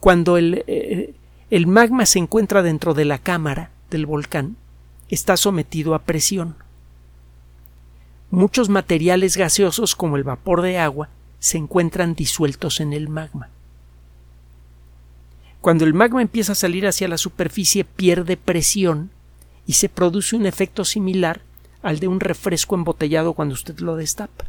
Cuando 0.00 0.36
el, 0.36 0.64
eh, 0.66 1.14
el 1.50 1.68
magma 1.68 2.06
se 2.06 2.18
encuentra 2.18 2.64
dentro 2.64 2.92
de 2.92 3.04
la 3.04 3.18
cámara 3.18 3.70
del 3.90 4.06
volcán, 4.06 4.56
está 5.08 5.36
sometido 5.36 5.94
a 5.94 6.00
presión. 6.00 6.56
Muchos 8.30 8.68
materiales 8.68 9.36
gaseosos 9.36 9.94
como 9.94 10.16
el 10.16 10.24
vapor 10.24 10.62
de 10.62 10.78
agua 10.78 11.08
se 11.38 11.58
encuentran 11.58 12.14
disueltos 12.14 12.80
en 12.80 12.92
el 12.92 13.08
magma. 13.08 13.48
Cuando 15.60 15.84
el 15.84 15.94
magma 15.94 16.22
empieza 16.22 16.52
a 16.52 16.56
salir 16.56 16.86
hacia 16.86 17.08
la 17.08 17.18
superficie 17.18 17.84
pierde 17.84 18.36
presión 18.36 19.10
y 19.66 19.74
se 19.74 19.88
produce 19.88 20.36
un 20.36 20.46
efecto 20.46 20.84
similar 20.84 21.40
al 21.82 21.98
de 21.98 22.08
un 22.08 22.20
refresco 22.20 22.74
embotellado 22.74 23.32
cuando 23.32 23.54
usted 23.54 23.78
lo 23.78 23.96
destapa. 23.96 24.46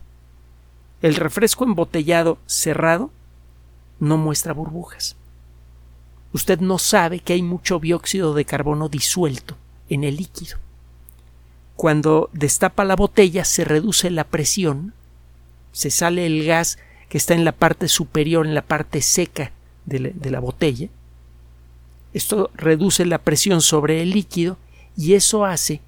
El 1.02 1.16
refresco 1.16 1.64
embotellado 1.64 2.40
cerrado 2.46 3.12
no 4.00 4.18
muestra 4.18 4.54
burbujas. 4.54 5.16
Usted 6.38 6.60
no 6.62 6.78
sabe 6.78 7.20
que 7.20 7.34
hay 7.34 7.42
mucho 7.42 7.80
dióxido 7.80 8.34
de 8.34 8.46
carbono 8.46 8.88
disuelto 8.88 9.58
en 9.90 10.04
el 10.04 10.16
líquido. 10.16 10.58
Cuando 11.76 12.30
destapa 12.32 12.86
la 12.86 12.96
botella 12.96 13.44
se 13.44 13.66
reduce 13.66 14.10
la 14.10 14.24
presión, 14.24 14.94
se 15.72 15.92
sale 15.92 16.26
el 16.26 16.46
gas 16.46 16.80
que 17.10 17.18
está 17.18 17.34
en 17.34 17.44
la 17.46 17.52
parte 17.52 17.88
superior, 17.88 18.46
en 18.46 18.56
la 18.56 18.62
parte 18.62 19.02
seca 19.02 19.52
de 19.86 20.32
la, 20.32 20.40
botella. 20.40 20.90
Esto 22.14 22.52
reduce 22.56 23.06
la 23.06 23.20
presión 23.20 23.62
sobre 23.62 24.02
el 24.02 24.12
líquido 24.12 24.58
y 24.98 25.14
eso 25.14 25.46
hace 25.46 25.82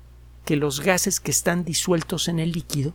que 0.45 0.55
los 0.55 0.81
gases 0.81 1.19
que 1.19 1.31
están 1.31 1.65
disueltos 1.65 2.27
en 2.27 2.39
el 2.39 2.51
líquido 2.51 2.93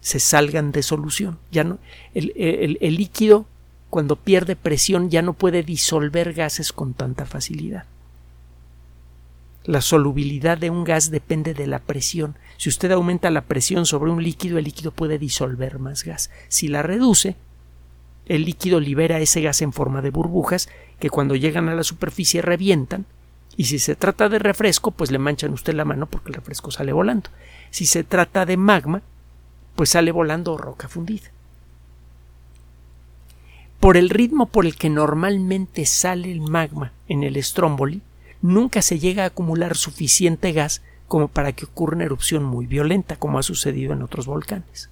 se 0.00 0.20
salgan 0.20 0.70
de 0.72 0.82
solución. 0.82 1.38
Ya 1.50 1.64
no, 1.64 1.78
el, 2.14 2.78
líquido, 2.96 3.46
cuando 3.96 4.16
pierde 4.16 4.56
presión, 4.56 5.08
ya 5.08 5.22
no 5.22 5.32
puede 5.32 5.62
disolver 5.62 6.34
gases 6.34 6.70
con 6.70 6.92
tanta 6.92 7.24
facilidad. 7.24 7.86
La 9.64 9.80
solubilidad 9.80 10.58
de 10.58 10.68
un 10.68 10.84
gas 10.84 11.10
depende 11.10 11.54
de 11.54 11.66
la 11.66 11.78
presión. 11.78 12.36
Si 12.58 12.68
usted 12.68 12.92
aumenta 12.92 13.30
la 13.30 13.46
presión 13.46 13.86
sobre 13.86 14.10
un 14.10 14.22
líquido, 14.22 14.58
el 14.58 14.64
líquido 14.64 14.90
puede 14.90 15.18
disolver 15.18 15.78
más 15.78 16.04
gas. 16.04 16.30
Si 16.48 16.68
la 16.68 16.82
reduce, 16.82 17.36
el 18.26 18.44
líquido 18.44 18.80
libera 18.80 19.18
ese 19.18 19.40
gas 19.40 19.62
en 19.62 19.72
forma 19.72 20.02
de 20.02 20.10
burbujas 20.10 20.68
que 21.00 21.08
cuando 21.08 21.34
llegan 21.34 21.70
a 21.70 21.74
la 21.74 21.82
superficie 21.82 22.42
revientan 22.42 23.06
y 23.56 23.64
si 23.64 23.78
se 23.78 23.96
trata 23.96 24.28
de 24.28 24.38
refresco, 24.38 24.90
pues 24.90 25.10
le 25.10 25.18
manchan 25.18 25.54
usted 25.54 25.72
la 25.72 25.86
mano 25.86 26.04
porque 26.04 26.28
el 26.28 26.34
refresco 26.34 26.70
sale 26.70 26.92
volando. 26.92 27.30
Si 27.70 27.86
se 27.86 28.04
trata 28.04 28.44
de 28.44 28.58
magma, 28.58 29.00
pues 29.74 29.88
sale 29.88 30.12
volando 30.12 30.58
roca 30.58 30.86
fundida. 30.86 31.30
Por 33.80 33.96
el 33.96 34.10
ritmo 34.10 34.46
por 34.46 34.66
el 34.66 34.76
que 34.76 34.90
normalmente 34.90 35.86
sale 35.86 36.32
el 36.32 36.40
magma 36.40 36.92
en 37.08 37.22
el 37.22 37.42
Stromboli, 37.42 38.02
nunca 38.42 38.82
se 38.82 38.98
llega 38.98 39.24
a 39.24 39.26
acumular 39.26 39.76
suficiente 39.76 40.52
gas 40.52 40.82
como 41.08 41.28
para 41.28 41.52
que 41.52 41.66
ocurra 41.66 41.96
una 41.96 42.04
erupción 42.04 42.42
muy 42.42 42.66
violenta, 42.66 43.16
como 43.16 43.38
ha 43.38 43.42
sucedido 43.42 43.92
en 43.92 44.02
otros 44.02 44.26
volcanes. 44.26 44.90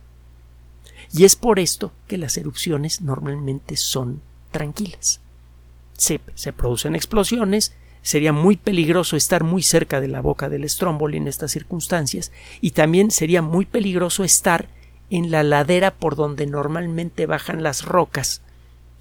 Y 1.12 1.24
es 1.24 1.34
por 1.34 1.58
esto 1.58 1.92
que 2.06 2.18
las 2.18 2.36
erupciones 2.36 3.00
normalmente 3.00 3.76
son 3.76 4.20
tranquilas. 4.50 5.20
Se, 5.96 6.20
se 6.34 6.52
producen 6.52 6.94
explosiones, 6.94 7.74
sería 8.02 8.32
muy 8.32 8.56
peligroso 8.56 9.16
estar 9.16 9.44
muy 9.44 9.62
cerca 9.62 10.00
de 10.00 10.08
la 10.08 10.20
boca 10.20 10.48
del 10.48 10.68
Stromboli 10.68 11.16
en 11.16 11.26
estas 11.26 11.50
circunstancias, 11.50 12.32
y 12.60 12.72
también 12.72 13.10
sería 13.10 13.42
muy 13.42 13.64
peligroso 13.64 14.24
estar 14.24 14.68
en 15.10 15.30
la 15.30 15.42
ladera 15.42 15.94
por 15.94 16.16
donde 16.16 16.46
normalmente 16.46 17.26
bajan 17.26 17.62
las 17.62 17.84
rocas 17.84 18.42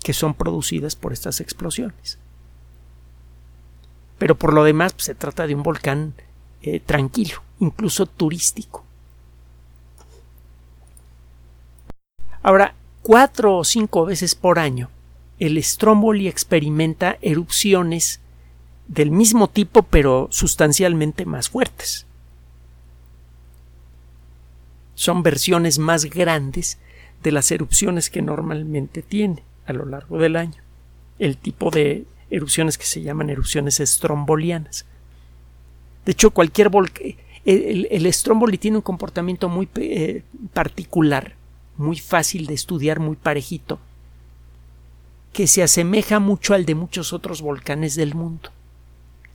que 0.04 0.14
son 0.14 0.34
producidas 0.34 0.96
por 0.96 1.14
estas 1.14 1.40
explosiones 1.42 2.20
pero 4.24 4.36
por 4.36 4.54
lo 4.54 4.64
demás 4.64 4.94
pues, 4.94 5.04
se 5.04 5.16
trata 5.16 5.48
de 5.48 5.54
un 5.54 5.64
volcán 5.64 6.14
eh, 6.62 6.80
tranquilo, 6.80 7.44
incluso 7.60 8.06
turístico. 8.06 8.86
Ahora, 12.42 12.74
cuatro 13.02 13.58
o 13.58 13.66
cinco 13.66 14.06
veces 14.06 14.34
por 14.34 14.60
año, 14.60 14.90
el 15.40 15.62
Stromboli 15.62 16.30
experimenta 16.30 17.18
erupciones 17.22 18.22
del 18.88 19.12
mismo 19.12 19.50
tipo 19.50 19.84
pero 19.84 20.30
sustancialmente 20.32 21.26
más 21.26 21.50
fuertes. 21.50 22.06
Son 24.96 25.22
versiones 25.22 25.80
más 25.80 26.06
grandes 26.06 26.78
de 27.24 27.34
las 27.34 27.52
erupciones 27.52 28.10
que 28.10 28.22
normalmente 28.22 29.02
tiene 29.02 29.44
a 29.66 29.74
lo 29.74 29.86
largo 29.86 30.18
del 30.18 30.36
año. 30.36 30.62
El 31.20 31.38
tipo 31.38 31.70
de 31.70 32.06
erupciones 32.30 32.78
que 32.78 32.86
se 32.86 33.02
llaman 33.02 33.30
erupciones 33.30 33.80
estrombolianas. 33.80 34.86
De 36.06 36.12
hecho, 36.12 36.32
cualquier 36.32 36.70
volcán, 36.70 37.16
el, 37.46 37.88
el, 37.92 38.14
Stromboli 38.14 38.58
tiene 38.58 38.78
un 38.78 38.84
comportamiento 38.84 39.50
muy 39.50 39.70
eh, 39.76 40.24
particular, 40.54 41.36
muy 41.78 41.98
fácil 42.00 42.46
de 42.46 42.54
estudiar, 42.54 43.00
muy 43.00 43.16
parejito, 43.16 43.80
que 45.32 45.48
se 45.48 45.64
asemeja 45.64 46.20
mucho 46.20 46.54
al 46.54 46.66
de 46.66 46.76
muchos 46.76 47.14
otros 47.14 47.42
volcanes 47.42 47.96
del 47.96 48.16
mundo. 48.16 48.50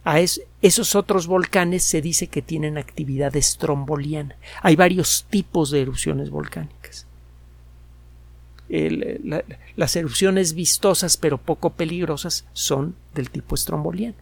A 0.05 0.21
esos 0.21 0.95
otros 0.95 1.27
volcanes 1.27 1.83
se 1.83 2.01
dice 2.01 2.29
que 2.29 2.41
tienen 2.41 2.79
actividad 2.79 3.37
estromboliana. 3.37 4.37
Hay 4.63 4.75
varios 4.75 5.27
tipos 5.29 5.71
de 5.71 5.83
erupciones 5.83 6.31
volcánicas 6.31 7.08
las 8.69 9.97
erupciones 9.97 10.55
vistosas 10.55 11.17
pero 11.17 11.39
poco 11.39 11.71
peligrosas 11.71 12.45
son 12.53 12.95
del 13.15 13.31
tipo 13.31 13.55
estromboliano. 13.55 14.15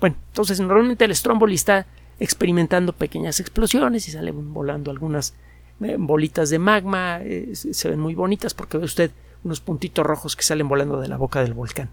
Bueno, 0.00 0.16
entonces 0.28 0.60
normalmente 0.60 1.04
el 1.04 1.10
estromboli 1.10 1.54
está 1.54 1.86
experimentando 2.20 2.92
pequeñas 2.92 3.40
explosiones 3.40 4.08
y 4.08 4.12
salen 4.12 4.54
volando 4.54 4.90
algunas 4.90 5.34
eh, 5.80 5.96
bolitas 5.98 6.50
de 6.50 6.58
magma, 6.58 7.20
eh, 7.22 7.50
se 7.54 7.88
ven 7.88 8.00
muy 8.00 8.14
bonitas 8.14 8.54
porque 8.54 8.78
ve 8.78 8.84
usted 8.84 9.10
unos 9.42 9.60
puntitos 9.60 10.06
rojos 10.06 10.36
que 10.36 10.42
salen 10.42 10.68
volando 10.68 11.00
de 11.00 11.08
la 11.08 11.16
boca 11.16 11.42
del 11.42 11.54
volcán. 11.54 11.88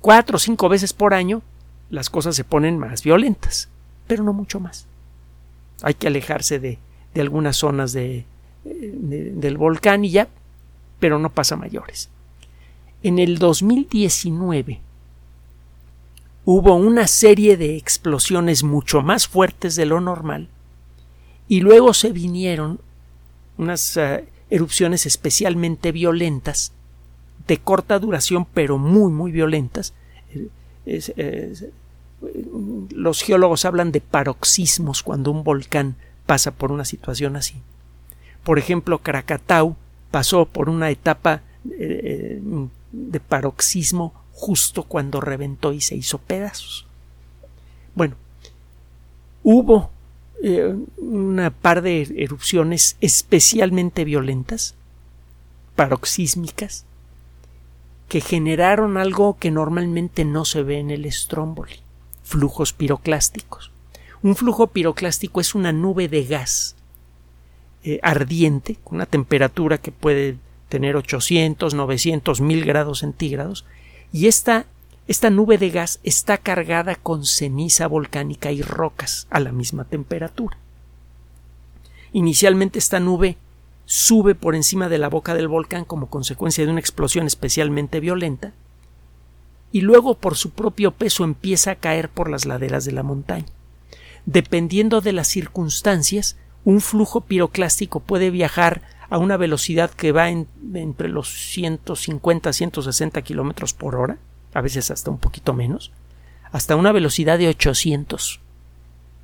Cuatro 0.00 0.36
o 0.36 0.38
cinco 0.38 0.68
veces 0.68 0.92
por 0.92 1.14
año 1.14 1.42
las 1.90 2.10
cosas 2.10 2.36
se 2.36 2.44
ponen 2.44 2.78
más 2.78 3.02
violentas, 3.02 3.68
pero 4.06 4.22
no 4.22 4.32
mucho 4.32 4.60
más. 4.60 4.86
Hay 5.82 5.94
que 5.94 6.08
alejarse 6.08 6.58
de, 6.58 6.78
algunas 7.16 7.56
zonas 7.56 7.92
de, 7.92 8.24
eh, 8.64 9.32
del 9.34 9.56
volcán 9.56 10.04
y 10.04 10.10
ya 10.10 10.28
pero 11.00 11.18
no 11.18 11.30
pasa 11.32 11.56
mayores. 11.56 12.10
En 13.02 13.18
el 13.18 13.38
2019 13.38 14.80
hubo 16.44 16.74
una 16.74 17.06
serie 17.06 17.56
de 17.56 17.76
explosiones 17.76 18.62
mucho 18.62 19.02
más 19.02 19.26
fuertes 19.26 19.76
de 19.76 19.86
lo 19.86 20.00
normal 20.00 20.48
y 21.48 21.60
luego 21.60 21.94
se 21.94 22.12
vinieron 22.12 22.80
unas 23.58 23.96
eh, 23.96 24.26
erupciones 24.48 25.06
especialmente 25.06 25.92
violentas 25.92 26.72
de 27.46 27.58
corta 27.58 27.98
duración 27.98 28.46
pero 28.46 28.78
muy 28.78 29.12
muy 29.12 29.32
violentas 29.32 29.94
los 32.90 33.22
geólogos 33.22 33.64
hablan 33.64 33.92
de 33.92 34.00
paroxismos 34.00 35.02
cuando 35.02 35.30
un 35.30 35.44
volcán 35.44 35.96
pasa 36.26 36.52
por 36.52 36.72
una 36.72 36.84
situación 36.84 37.36
así 37.36 37.56
por 38.44 38.58
ejemplo 38.58 38.98
Krakatau 38.98 39.76
pasó 40.10 40.46
por 40.46 40.68
una 40.68 40.90
etapa 40.90 41.42
eh, 41.70 42.40
de 42.92 43.20
paroxismo 43.20 44.14
justo 44.32 44.84
cuando 44.84 45.20
reventó 45.20 45.72
y 45.72 45.80
se 45.80 45.96
hizo 45.96 46.18
pedazos. 46.18 46.86
Bueno, 47.94 48.16
hubo 49.42 49.90
eh, 50.42 50.74
una 50.96 51.50
par 51.50 51.82
de 51.82 52.02
erupciones 52.16 52.96
especialmente 53.00 54.04
violentas, 54.04 54.74
paroxísmicas, 55.76 56.84
que 58.08 58.20
generaron 58.20 58.96
algo 58.96 59.36
que 59.38 59.50
normalmente 59.50 60.24
no 60.24 60.44
se 60.44 60.62
ve 60.62 60.78
en 60.78 60.90
el 60.90 61.10
Stromboli, 61.12 61.76
flujos 62.24 62.72
piroclásticos. 62.72 63.70
Un 64.22 64.34
flujo 64.34 64.68
piroclástico 64.68 65.40
es 65.40 65.54
una 65.54 65.72
nube 65.72 66.08
de 66.08 66.24
gas 66.24 66.76
eh, 67.82 67.98
ardiente, 68.02 68.76
con 68.84 68.96
una 68.96 69.06
temperatura 69.06 69.78
que 69.78 69.92
puede 69.92 70.36
tener 70.68 70.96
800, 70.96 71.74
900, 71.74 72.40
1000 72.40 72.64
grados 72.64 73.00
centígrados, 73.00 73.64
y 74.12 74.26
esta, 74.26 74.66
esta 75.08 75.30
nube 75.30 75.58
de 75.58 75.70
gas 75.70 76.00
está 76.02 76.38
cargada 76.38 76.94
con 76.94 77.24
ceniza 77.24 77.86
volcánica 77.86 78.52
y 78.52 78.62
rocas 78.62 79.26
a 79.30 79.40
la 79.40 79.52
misma 79.52 79.84
temperatura. 79.84 80.56
Inicialmente 82.12 82.78
esta 82.78 83.00
nube 83.00 83.36
sube 83.86 84.34
por 84.34 84.54
encima 84.54 84.88
de 84.88 84.98
la 84.98 85.08
boca 85.08 85.34
del 85.34 85.48
volcán 85.48 85.84
como 85.84 86.08
consecuencia 86.08 86.64
de 86.64 86.70
una 86.70 86.80
explosión 86.80 87.26
especialmente 87.26 88.00
violenta, 88.00 88.52
y 89.72 89.82
luego 89.82 90.14
por 90.14 90.36
su 90.36 90.50
propio 90.50 90.90
peso 90.92 91.24
empieza 91.24 91.72
a 91.72 91.76
caer 91.76 92.08
por 92.08 92.28
las 92.28 92.44
laderas 92.44 92.84
de 92.84 92.92
la 92.92 93.02
montaña. 93.02 93.46
Dependiendo 94.26 95.00
de 95.00 95.12
las 95.12 95.28
circunstancias, 95.28 96.36
un 96.64 96.80
flujo 96.80 97.22
piroclástico 97.22 98.00
puede 98.00 98.30
viajar 98.30 98.82
a 99.08 99.18
una 99.18 99.36
velocidad 99.36 99.90
que 99.90 100.12
va 100.12 100.28
entre 100.28 101.08
los 101.08 101.28
150 101.28 102.52
160 102.52 103.22
kilómetros 103.22 103.74
por 103.74 103.96
hora, 103.96 104.18
a 104.54 104.60
veces 104.60 104.90
hasta 104.90 105.10
un 105.10 105.18
poquito 105.18 105.52
menos, 105.52 105.90
hasta 106.52 106.76
una 106.76 106.92
velocidad 106.92 107.38
de 107.38 107.48
800. 107.48 108.40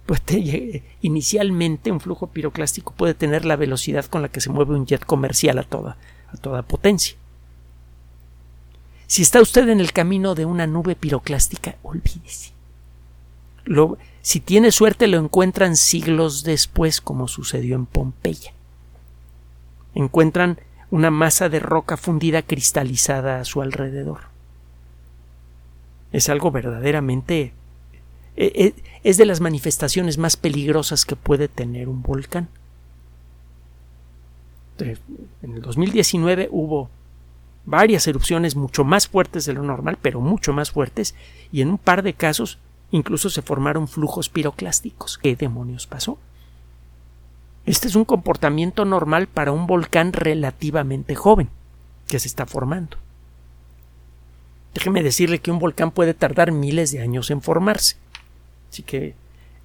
Pues 0.07 0.23
inicialmente 1.03 1.93
un 1.93 2.01
flujo 2.01 2.29
piroclástico 2.29 2.93
puede 2.93 3.15
tener 3.15 3.45
la 3.45 3.57
velocidad 3.57 4.05
con 4.07 4.23
la 4.23 4.29
que 4.29 4.41
se 4.41 4.51
mueve 4.51 4.75
un 4.75 4.87
jet 4.87 5.05
comercial 5.05 5.59
a 5.59 5.63
toda, 5.63 5.97
a 6.29 6.37
toda 6.37 6.63
potencia. 6.63 7.17
Si 9.07 9.23
está 9.23 9.41
usted 9.41 9.69
en 9.69 9.79
el 9.79 9.93
camino 9.93 10.35
de 10.35 10.47
una 10.47 10.67
nube 10.67 10.97
piroclástica, 10.97 11.77
olvídese. 11.83 12.53
Lo, 13.65 13.99
si 14.27 14.41
tiene 14.41 14.73
suerte 14.73 15.07
lo 15.07 15.19
encuentran 15.19 15.77
siglos 15.77 16.43
después, 16.43 17.01
como 17.01 17.29
sucedió 17.29 17.77
en 17.77 17.87
Pompeya. 17.87 18.53
Encuentran 19.95 20.59
una 20.91 21.13
masa 21.13 21.49
de 21.49 21.61
roca 21.61 21.97
fundida 21.97 22.43
cristalizada 22.43 23.39
a 23.39 23.45
su 23.45 23.63
alrededor. 23.63 24.23
Es 26.11 26.29
algo 26.29 26.51
verdaderamente... 26.51 27.53
e- 28.37 28.75
e- 28.75 28.75
es 29.05 29.17
de 29.17 29.27
las 29.27 29.41
manifestaciones 29.41 30.19
más 30.19 30.37
peligrosas 30.37 31.05
que 31.05 31.15
puede 31.15 31.47
tener 31.47 31.89
un 31.89 32.03
volcán. 32.03 32.49
En 34.81 35.53
el 35.55 35.63
2019 35.63 36.49
hubo 36.51 36.91
varias 37.65 38.09
erupciones 38.09 38.57
mucho 38.57 38.83
más 38.83 39.07
fuertes 39.07 39.45
de 39.45 39.53
lo 39.53 39.63
normal, 39.63 39.99
pero 40.03 40.21
mucho 40.21 40.53
más 40.53 40.73
fuertes, 40.73 41.15
y 41.53 41.61
en 41.61 41.69
un 41.69 41.79
par 41.79 42.03
de 42.03 42.15
casos 42.15 42.59
incluso 42.97 43.31
se 43.31 43.43
formaron 43.43 43.87
flujos 43.89 44.29
piroclásticos. 44.29 45.19
¿Qué 45.19 45.37
demonios 45.37 45.87
pasó? 45.87 46.19
Este 47.65 47.89
es 47.89 47.97
un 47.97 48.05
comportamiento 48.05 48.85
normal 48.85 49.27
para 49.27 49.53
un 49.53 49.67
volcán 49.67 50.13
relativamente 50.13 51.15
joven 51.15 51.49
que 52.09 52.19
se 52.19 52.29
está 52.29 52.47
formando. 52.47 52.97
Déjeme 54.75 55.03
decirle 55.03 55.39
que 55.41 55.51
un 55.51 55.59
volcán 55.59 55.91
puede 55.91 56.15
tardar 56.15 56.53
miles 56.53 56.93
de 56.93 57.01
años 57.01 57.31
en 57.31 57.43
formarse. 57.43 57.97
Así 58.71 58.83
que 58.83 59.15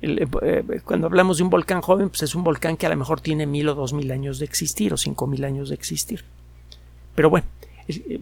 el- 0.02 0.28
eh, 0.42 0.82
cuando 0.84 1.08
hablamos 1.08 1.38
de 1.38 1.44
un 1.44 1.50
volcán 1.50 1.82
joven, 1.82 2.10
pues 2.10 2.24
es 2.24 2.34
un 2.34 2.44
volcán 2.44 2.78
que 2.78 2.86
a 2.86 2.90
lo 2.90 2.96
mejor 2.96 3.22
tiene 3.22 3.46
mil 3.46 3.70
o 3.70 3.76
dos 3.76 3.94
mil 3.94 4.12
años 4.12 4.40
de 4.40 4.46
existir 4.46 4.94
o 4.94 4.98
cinco 4.98 5.28
mil 5.28 5.44
años 5.44 5.70
de 5.70 5.76
existir. 5.76 6.24
Pero 7.14 7.30
bueno, 7.30 7.46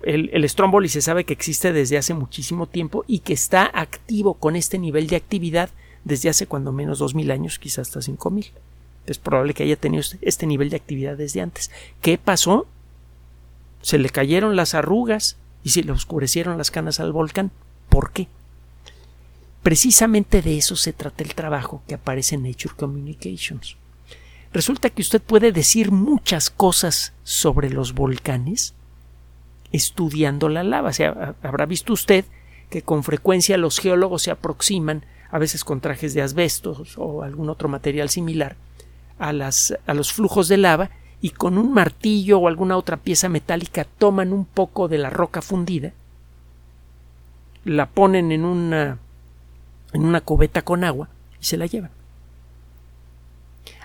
el, 0.03 0.29
el, 0.33 0.49
Stromboli 0.49 0.89
se 0.89 1.01
sabe 1.01 1.23
que 1.23 1.33
existe 1.33 1.73
desde 1.73 1.97
hace 1.97 2.13
muchísimo 2.13 2.67
tiempo 2.67 3.03
y 3.07 3.19
que 3.19 3.33
está 3.33 3.69
activo 3.73 4.33
con 4.35 4.55
este 4.55 4.77
nivel 4.77 5.07
de 5.07 5.15
actividad 5.15 5.69
desde 6.03 6.29
hace 6.29 6.47
cuando 6.47 6.71
menos 6.71 6.99
dos 6.99 7.15
mil 7.15 7.31
años, 7.31 7.59
quizás 7.59 7.87
hasta 7.87 8.01
cinco 8.01 8.29
mil. 8.29 8.47
Es 9.05 9.17
probable 9.17 9.53
que 9.53 9.63
haya 9.63 9.75
tenido 9.75 10.01
este- 10.01 10.19
este 10.21 10.45
nivel 10.45 10.69
de 10.69 10.77
actividad 10.77 11.17
desde 11.17 11.41
antes. 11.41 11.71
¿Qué 12.01 12.17
pasó? 12.17 12.67
Se 13.81 13.97
le 13.97 14.09
cayeron 14.09 14.55
las 14.55 14.75
arrugas 14.75 15.37
y 15.63 15.69
se 15.69 15.83
le 15.83 15.91
oscurecieron 15.91 16.57
las 16.57 16.71
canas 16.71 16.99
al 16.99 17.11
volcán. 17.11 17.51
¿Por 17.89 18.11
qué? 18.11 18.27
Precisamente 19.63 20.41
de 20.41 20.57
eso 20.57 20.75
se 20.75 20.93
trata 20.93 21.23
el 21.23 21.35
trabajo 21.35 21.81
que 21.87 21.95
aparece 21.95 22.35
en 22.35 22.43
Nature 22.43 22.75
Communications. 22.77 23.75
Resulta 24.53 24.89
que 24.89 25.01
usted 25.01 25.21
puede 25.21 25.51
decir 25.51 25.91
muchas 25.91 26.49
cosas 26.49 27.13
sobre 27.23 27.69
los 27.69 27.93
volcanes 27.93 28.73
estudiando 29.71 30.49
la 30.49 30.63
lava. 30.63 30.89
O 30.89 30.93
sea, 30.93 31.35
habrá 31.43 31.65
visto 31.65 31.93
usted 31.93 32.25
que 32.69 32.81
con 32.81 33.03
frecuencia 33.03 33.57
los 33.57 33.79
geólogos 33.79 34.23
se 34.23 34.31
aproximan, 34.31 35.03
a 35.31 35.37
veces 35.37 35.63
con 35.63 35.81
trajes 35.81 36.13
de 36.13 36.21
asbestos 36.21 36.97
o 36.97 37.23
algún 37.23 37.49
otro 37.49 37.69
material 37.69 38.09
similar, 38.09 38.55
a, 39.19 39.29
a 39.29 39.93
los 39.93 40.13
flujos 40.13 40.47
de 40.47 40.57
lava 40.57 40.89
y 41.21 41.31
con 41.31 41.57
un 41.57 41.73
martillo 41.73 42.39
o 42.39 42.47
alguna 42.47 42.77
otra 42.77 42.97
pieza 42.97 43.29
metálica 43.29 43.85
toman 43.97 44.33
un 44.33 44.45
poco 44.45 44.87
de 44.87 44.97
la 44.97 45.09
roca 45.09 45.41
fundida, 45.41 45.91
la 47.65 47.87
ponen 47.87 48.31
en 48.31 48.45
una, 48.45 48.97
en 49.93 50.05
una 50.05 50.21
cubeta 50.21 50.61
con 50.61 50.83
agua 50.83 51.09
y 51.41 51.45
se 51.45 51.57
la 51.57 51.65
llevan. 51.65 51.91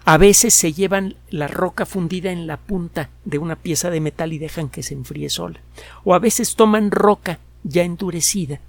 A 0.05 0.19
veces 0.19 0.53
se 0.53 0.75
llevan 0.75 1.17
la 1.31 1.49
roca 1.49 1.87
fundida 1.87 2.31
en 2.31 2.47
la 2.47 2.59
punta 2.59 3.09
de 3.25 3.39
una 3.39 3.57
pieza 3.57 3.89
de 3.89 4.01
metal 4.01 4.35
y 4.35 4.39
dejan 4.39 4.69
que 4.69 4.83
se 4.83 4.93
enfríe 4.93 5.31
sola. 5.31 5.61
O 6.05 6.15
a 6.15 6.19
veces 6.19 6.57
toman 6.57 6.91
roca 6.91 7.39
ya 7.63 7.85
endurecida 7.85 8.61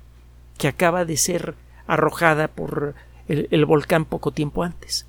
que 0.57 0.69
acaba 0.69 1.03
de 1.03 1.17
ser 1.17 1.55
arrojada 1.87 2.47
por 2.47 2.95
el, 3.27 3.49
el 3.51 3.65
volcán 3.65 4.05
poco 4.05 4.31
tiempo 4.31 4.63
antes. 4.63 5.05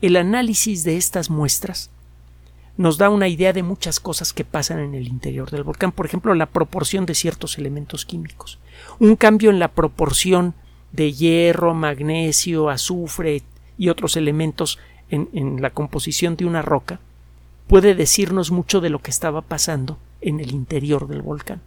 El 0.00 0.16
análisis 0.16 0.84
de 0.84 0.96
estas 0.96 1.28
muestras 1.28 1.90
nos 2.76 2.96
da 2.96 3.08
una 3.08 3.28
idea 3.28 3.52
de 3.52 3.62
muchas 3.62 3.98
cosas 3.98 4.32
que 4.32 4.44
pasan 4.44 4.78
en 4.78 4.94
el 4.94 5.08
interior 5.08 5.50
del 5.50 5.64
volcán, 5.64 5.90
por 5.92 6.06
ejemplo, 6.06 6.34
la 6.34 6.46
proporción 6.46 7.06
de 7.06 7.14
ciertos 7.14 7.58
elementos 7.58 8.04
químicos. 8.04 8.58
Un 9.00 9.16
cambio 9.16 9.50
en 9.50 9.58
la 9.58 9.68
proporción 9.68 10.54
de 10.92 11.12
hierro, 11.12 11.74
magnesio, 11.74 12.70
azufre 12.70 13.42
y 13.78 13.88
otros 13.88 14.16
elementos 14.16 14.78
en, 15.10 15.60
la 15.62 15.70
composición 15.70 16.36
de 16.36 16.46
una 16.46 16.62
roca 16.62 17.00
puede 17.66 17.94
decirnos 17.94 18.50
mucho 18.50 18.80
de 18.80 18.90
lo 18.90 19.00
que 19.00 19.10
estaba 19.10 19.42
pasando 19.42 19.98
en 20.20 20.40
el 20.40 20.52
interior 20.52 21.08
del 21.08 21.22
volcán. 21.22 21.60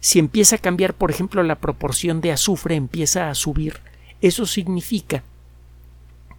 Si 0.00 0.18
empieza 0.18 0.56
a 0.56 0.60
cambiar, 0.60 0.94
por 0.94 1.10
ejemplo, 1.10 1.42
la 1.42 1.56
proporción 1.56 2.20
de 2.20 2.32
azufre 2.32 2.76
empieza 2.76 3.30
a 3.30 3.34
subir, 3.34 3.80
eso 4.20 4.46
significa 4.46 5.22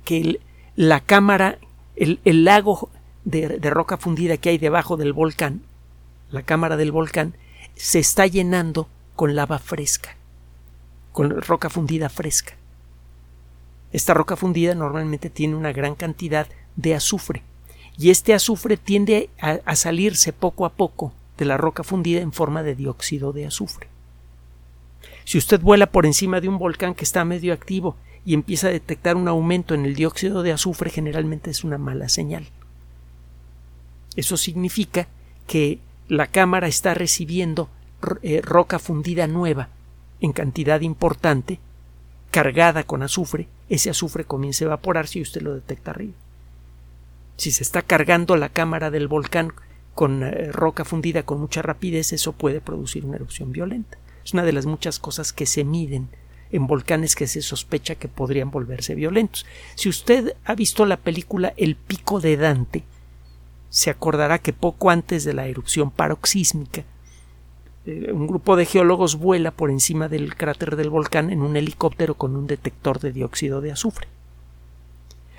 que 0.06 0.40
la 0.76 1.02
cámara, 1.02 1.58
el, 1.96 2.20
el 2.26 2.46
lago 2.46 2.90
de, 3.26 3.60
de, 3.60 3.70
roca 3.70 3.98
fundida 3.98 4.38
que 4.38 4.50
hay 4.50 4.58
debajo 4.58 4.98
del 4.98 5.14
volcán, 5.14 5.62
la 6.32 6.44
cámara 6.44 6.78
del 6.78 6.92
volcán, 6.92 7.34
se 7.76 8.00
está 8.00 8.28
llenando 8.28 8.88
con 9.16 9.36
lava 9.36 9.60
fresca, 9.60 10.16
con 11.12 11.42
roca 11.42 11.70
fundida 11.70 12.10
fresca. 12.10 12.59
Esta 13.92 14.14
roca 14.14 14.36
fundida 14.36 14.76
normalmente 14.76 15.30
tiene 15.30 15.56
una 15.56 15.72
gran 15.72 15.96
cantidad 15.96 16.48
de 16.76 16.96
azufre 16.96 17.44
y 18.00 18.12
este 18.12 18.34
azufre 18.34 18.78
tiende 18.78 19.30
a, 19.42 19.76
salirse 19.76 20.32
poco 20.32 20.66
a 20.66 20.70
poco 20.70 21.12
de 21.38 21.46
la 21.46 21.58
roca 21.58 21.84
fundida 21.84 22.22
en 22.22 22.32
forma 22.32 22.64
de 22.64 22.76
dióxido 22.76 23.34
de 23.34 23.46
azufre. 23.46 23.88
Si 25.26 25.38
usted 25.38 25.60
vuela 25.60 25.92
por 25.92 26.06
encima 26.06 26.40
de 26.40 26.48
un 26.48 26.58
volcán 26.58 26.96
que 26.96 27.04
está 27.04 27.26
medio 27.26 27.54
activo 27.54 27.98
y 28.26 28.34
empieza 28.34 28.68
a 28.68 28.72
detectar 28.72 29.18
un 29.18 29.28
aumento 29.28 29.74
en 29.74 29.86
el 29.86 29.96
dióxido 29.96 30.44
de 30.44 30.54
azufre, 30.54 30.90
generalmente 30.90 31.52
es 31.52 31.66
una 31.66 31.78
mala 31.78 32.08
señal. 32.08 32.48
Eso 34.16 34.38
significa 34.38 35.08
que 35.46 35.80
la 36.08 36.28
cámara 36.28 36.68
está 36.68 36.94
recibiendo 36.94 37.70
eh, 38.22 38.42
roca 38.42 38.80
fundida 38.80 39.28
nueva 39.28 39.68
en 40.22 40.32
cantidad 40.32 40.80
importante, 40.82 41.60
cargada 42.32 42.84
con 42.84 43.04
azufre, 43.04 43.48
ese 43.70 43.90
azufre 43.90 44.24
comienza 44.24 44.66
a 44.66 44.68
evaporarse 44.68 45.20
y 45.20 45.22
usted 45.22 45.42
lo 45.42 45.54
detecta 45.54 45.92
arriba. 45.92 46.14
Si 47.38 47.52
se 47.52 47.64
está 47.64 47.82
cargando 47.82 48.36
la 48.36 48.50
cámara 48.50 48.92
del 48.92 49.08
volcán 49.08 49.54
con 49.96 50.24
eh, 50.24 50.52
roca 50.52 50.86
fundida 50.86 51.24
con 51.24 51.40
mucha 51.40 51.62
rapidez, 51.62 52.14
eso 52.14 52.34
puede 52.34 52.62
producir 52.62 53.06
una 53.06 53.16
erupción 53.16 53.52
violenta. 53.52 53.98
Es 54.24 54.34
una 54.34 54.44
de 54.44 54.54
las 54.54 54.66
muchas 54.66 55.00
cosas 55.00 55.34
que 55.34 55.46
se 55.46 55.64
miden 55.64 56.10
en 56.52 56.68
volcanes 56.68 57.16
que 57.16 57.28
se 57.28 57.42
sospecha 57.42 57.96
que 57.96 58.08
podrían 58.08 58.52
volverse 58.52 58.96
violentos. 58.96 59.46
Si 59.76 59.90
usted 59.90 60.36
ha 60.46 60.56
visto 60.56 60.86
la 60.86 60.98
película 60.98 61.54
El 61.58 61.76
pico 61.76 62.20
de 62.20 62.38
Dante, 62.38 62.84
se 63.70 63.90
acordará 63.90 64.40
que 64.40 64.52
poco 64.52 64.90
antes 64.90 65.24
de 65.24 65.34
la 65.34 65.48
erupción 65.48 65.92
paroxísmica, 65.92 66.84
eh, 67.86 68.12
un 68.12 68.28
grupo 68.28 68.56
de 68.56 68.66
geólogos 68.66 69.16
vuela 69.16 69.52
por 69.52 69.72
encima 69.72 70.08
del 70.08 70.36
cráter 70.36 70.76
del 70.76 70.90
volcán 70.90 71.30
en 71.30 71.42
un 71.42 71.56
helicóptero 71.56 72.16
con 72.16 72.36
un 72.36 72.48
detector 72.48 73.00
de 73.00 73.12
dióxido 73.12 73.62
de 73.62 73.72
azufre. 73.72 74.08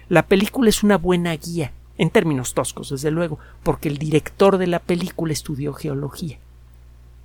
La 0.09 0.27
película 0.27 0.69
es 0.69 0.83
una 0.83 0.97
buena 0.97 1.37
guía, 1.37 1.73
en 1.99 2.11
términos 2.11 2.55
toscos, 2.55 2.91
desde 2.91 3.11
luego, 3.11 3.39
porque 3.63 3.89
el 3.89 3.99
director 3.99 4.59
de 4.59 4.67
la 4.67 4.79
película 4.79 5.33
estudió 5.33 5.73
geología. 5.75 6.39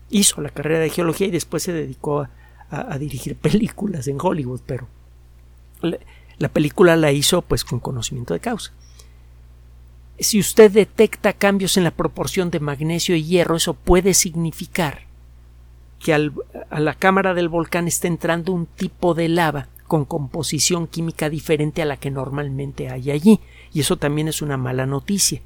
Hizo 0.09 0.41
la 0.41 0.49
carrera 0.49 0.79
de 0.79 0.89
geología 0.89 1.27
y 1.27 1.31
después 1.31 1.63
se 1.63 1.73
dedicó 1.73 2.27
a, 2.69 2.97
dirigir 2.99 3.35
películas 3.41 4.07
en 4.07 4.17
Hollywood, 4.21 4.59
pero 4.65 4.87
la, 5.81 5.97
la 6.37 6.49
película 6.49 6.95
la 6.95 7.11
hizo 7.11 7.41
pues 7.41 7.63
con 7.63 7.79
conocimiento 7.79 8.33
de 8.33 8.39
causa. 8.39 8.73
Si 10.19 10.39
usted 10.39 10.71
detecta 10.71 11.33
cambios 11.33 11.77
en 11.77 11.83
la 11.83 11.91
proporción 11.91 12.49
de 12.49 12.59
magnesio 12.59 13.15
y 13.15 13.23
hierro, 13.23 13.57
eso 13.57 13.73
puede 13.73 14.13
significar 14.13 15.01
que 15.99 16.13
a 16.13 16.79
la 16.79 16.93
cámara 16.93 17.33
del 17.33 17.49
volcán 17.49 17.87
está 17.87 18.07
entrando 18.07 18.53
un 18.53 18.65
tipo 18.65 19.13
de 19.13 19.27
lava 19.27 19.67
con 19.87 20.05
composición 20.05 20.87
química 20.87 21.29
diferente 21.29 21.81
a 21.81 21.85
la 21.85 21.97
que 21.97 22.11
normalmente 22.11 22.89
hay 22.89 23.11
allí, 23.11 23.39
y 23.73 23.81
eso 23.81 23.97
también 23.97 24.27
es 24.27 24.41
una 24.41 24.57
mala 24.57 24.85
noticia. 24.85 25.41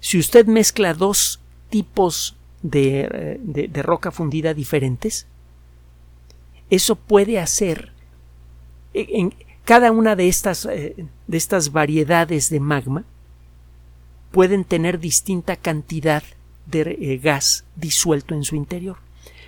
Si 0.00 0.18
usted 0.18 0.46
mezcla 0.46 0.94
dos 0.94 1.40
tipos 1.68 2.36
de, 2.62 3.38
de, 3.42 3.68
de 3.68 3.82
roca 3.82 4.10
fundida 4.10 4.54
diferentes, 4.54 5.26
eso 6.70 6.96
puede 6.96 7.38
hacer 7.38 7.92
en 8.94 9.34
cada 9.64 9.92
una 9.92 10.16
de 10.16 10.28
estas, 10.28 10.64
de 10.64 11.06
estas 11.28 11.72
variedades 11.72 12.50
de 12.50 12.60
magma 12.60 13.04
pueden 14.30 14.64
tener 14.64 14.98
distinta 14.98 15.56
cantidad 15.56 16.22
de 16.66 17.18
gas 17.22 17.64
disuelto 17.76 18.34
en 18.34 18.44
su 18.44 18.54
interior. 18.56 18.98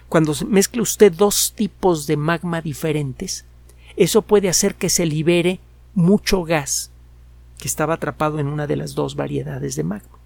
Cuando 0.09 0.35
mezcla 0.49 0.83
usted 0.83 1.13
dos 1.13 1.53
tipos 1.55 2.07
de 2.07 2.17
magma 2.17 2.61
diferentes, 2.61 3.45
eso 3.97 4.23
puede 4.23 4.49
hacer 4.49 4.75
que 4.75 4.89
se 4.89 5.07
libere 5.07 5.61
mucho 5.95 6.45
gas 6.45 6.91
que 7.59 7.69
estaba 7.69 7.95
atrapado 7.95 8.39
en 8.39 8.47
una 8.47 8.67
de 8.67 8.77
las 8.77 8.95
dos 8.95 9.15
variedades 9.15 9.77
de 9.77 9.85
magma. 9.85 10.19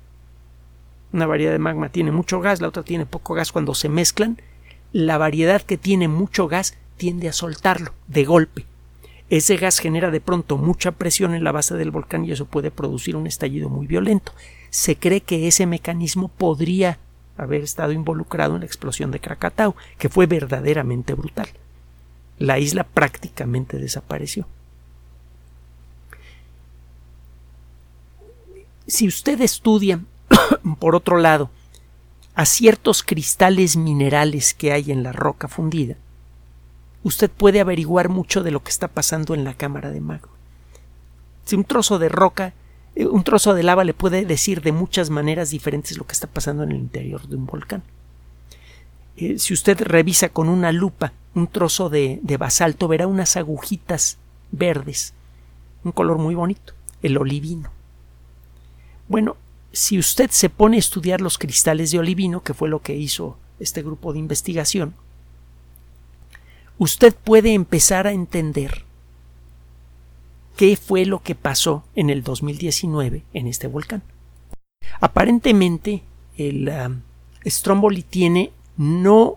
Una 1.13 1.27
variedad 1.27 1.53
de 1.53 1.59
magma 1.59 1.91
tiene 1.91 2.13
mucho 2.13 2.41
gas, 2.41 2.61
la 2.61 2.69
otra 2.69 2.83
tiene 2.83 3.07
poco 3.07 3.35
gas. 3.35 3.53
Cuando 3.53 3.75
se 3.75 3.89
mezclan, 3.89 4.41
la 4.93 5.19
variedad 5.19 5.63
que 5.63 5.77
tiene 5.77 6.09
mucho 6.09 6.49
gas 6.49 6.77
tiende 6.97 7.29
a 7.29 7.33
soltarlo 7.33 7.93
de 8.07 8.25
golpe. 8.25 8.67
Ese 9.31 9.57
gas 9.57 9.79
genera 9.79 10.11
de 10.11 10.21
pronto 10.21 10.59
mucha 10.59 10.93
presión 10.93 11.35
en 11.35 11.45
la 11.45 11.53
base 11.53 11.75
del 11.77 11.91
volcán 11.91 12.25
y 12.25 12.33
eso 12.33 12.45
puede 12.45 12.71
producir 12.71 13.17
un 13.17 13.27
estallido 13.27 13.69
muy 13.69 13.87
violento. 13.87 14.33
Se 14.71 14.97
cree 14.97 15.23
que 15.23 15.49
ese 15.49 15.67
mecanismo 15.67 16.29
podría 16.29 16.99
haber 17.37 17.63
estado 17.63 17.93
involucrado 17.93 18.55
en 18.55 18.61
la 18.61 18.67
explosión 18.67 19.11
de 19.11 19.21
Krakatau, 19.21 19.75
que 19.99 20.09
fue 20.09 20.27
verdaderamente 20.27 21.15
brutal. 21.15 21.49
La 22.39 22.59
isla 22.59 22.85
prácticamente 22.85 23.79
desapareció. 23.79 24.47
Si 28.87 29.09
usted 29.09 29.41
estudia, 29.41 30.01
por 30.79 30.95
otro 30.95 31.17
lado, 31.17 31.51
a 32.35 32.45
ciertos 32.45 33.03
cristales 33.03 33.77
minerales 33.77 34.55
que 34.55 34.73
hay 34.73 34.91
en 34.91 35.03
la 35.03 35.13
roca 35.13 35.49
fundida, 35.49 35.97
usted 37.05 37.31
puede 37.31 37.61
averiguar 37.61 38.09
mucho 38.09 38.43
de 38.43 38.51
lo 38.51 38.65
que 38.65 38.71
está 38.71 38.89
pasando 38.89 39.35
en 39.35 39.45
la 39.45 39.55
cámara 39.55 39.91
de 39.91 40.01
magma. 40.01 40.33
Si 41.45 41.55
un 41.55 41.65
trozo 41.65 41.99
de 42.01 42.09
roca, 42.09 42.55
eh, 42.97 43.07
un 43.07 43.23
trozo 43.23 43.55
de 43.55 43.63
lava 43.63 43.85
le 43.85 43.95
puede 43.95 44.25
decir 44.25 44.63
de 44.63 44.73
muchas 44.73 45.11
maneras 45.11 45.51
diferentes 45.51 45.97
lo 45.97 46.07
que 46.07 46.15
está 46.15 46.27
pasando 46.27 46.65
en 46.65 46.73
el 46.73 46.79
interior 46.79 47.29
de 47.29 47.37
un 47.37 47.47
volcán. 47.47 47.83
Eh, 49.17 49.39
si 49.39 49.55
usted 49.55 49.81
revisa 49.81 50.31
con 50.31 50.49
una 50.49 50.73
lupa 50.73 51.13
un 51.35 51.47
trozo 51.47 51.91
de, 51.91 52.19
de 52.23 52.37
basalto, 52.37 52.89
verá 52.89 53.07
unas 53.07 53.37
agujitas 53.37 54.19
verdes, 54.51 55.15
un 55.85 55.93
color 55.93 56.19
muy 56.19 56.35
bonito, 56.35 56.73
el 57.03 57.19
olivino. 57.19 57.71
Bueno, 59.09 59.37
si 59.73 59.99
usted 59.99 60.31
se 60.31 60.49
pone 60.49 60.77
a 60.77 60.81
estudiar 60.81 61.21
los 61.21 61.37
cristales 61.37 61.91
de 61.91 61.99
olivino, 61.99 62.43
que 62.43 62.55
fue 62.55 62.69
lo 62.69 62.81
que 62.81 62.97
hizo 62.97 63.37
este 63.59 63.83
grupo 63.83 64.13
de 64.13 64.21
investigación, 64.21 64.95
usted 66.79 67.15
puede 67.15 67.55
empezar 67.55 68.07
a 68.07 68.13
entender 68.13 68.85
qué 70.57 70.77
fue 70.77 71.05
lo 71.05 71.23
que 71.23 71.35
pasó 71.35 71.85
en 71.95 72.11
el 72.11 72.23
2019 72.23 73.25
en 73.33 73.47
este 73.47 73.67
volcán. 73.67 74.03
Aparentemente, 75.01 76.03
el 76.37 76.69
um, 76.69 77.01
Stromboli 77.47 78.03
tiene 78.03 78.53
no 78.77 79.37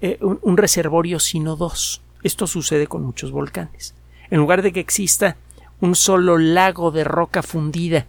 eh, 0.00 0.18
un, 0.20 0.56
reservorio, 0.56 1.18
sino 1.18 1.56
dos. 1.56 2.02
Esto 2.22 2.46
sucede 2.46 2.86
con 2.86 3.02
muchos 3.02 3.30
volcanes. 3.30 3.94
En 4.30 4.38
lugar 4.38 4.62
de 4.62 4.72
que 4.72 4.80
exista 4.80 5.36
un 5.80 5.94
solo 5.94 6.38
lago 6.38 6.90
de 6.90 7.04
roca 7.04 7.42
fundida 7.42 8.06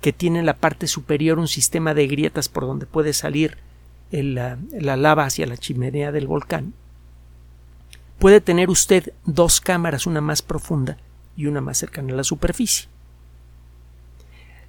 que 0.00 0.12
tiene 0.12 0.40
en 0.40 0.46
la 0.46 0.56
parte 0.56 0.86
superior 0.86 1.38
un 1.38 1.48
sistema 1.48 1.94
de 1.94 2.06
grietas 2.06 2.48
por 2.48 2.66
donde 2.66 2.86
puede 2.86 3.12
salir 3.12 3.58
la, 4.10 4.58
la 4.72 4.96
lava 4.96 5.24
hacia 5.24 5.46
la 5.46 5.56
chimenea 5.56 6.12
del 6.12 6.26
volcán, 6.26 6.74
puede 8.22 8.40
tener 8.40 8.70
usted 8.70 9.12
dos 9.24 9.60
cámaras, 9.60 10.06
una 10.06 10.20
más 10.20 10.42
profunda 10.42 10.96
y 11.36 11.46
una 11.46 11.60
más 11.60 11.78
cercana 11.78 12.12
a 12.12 12.16
la 12.16 12.22
superficie. 12.22 12.86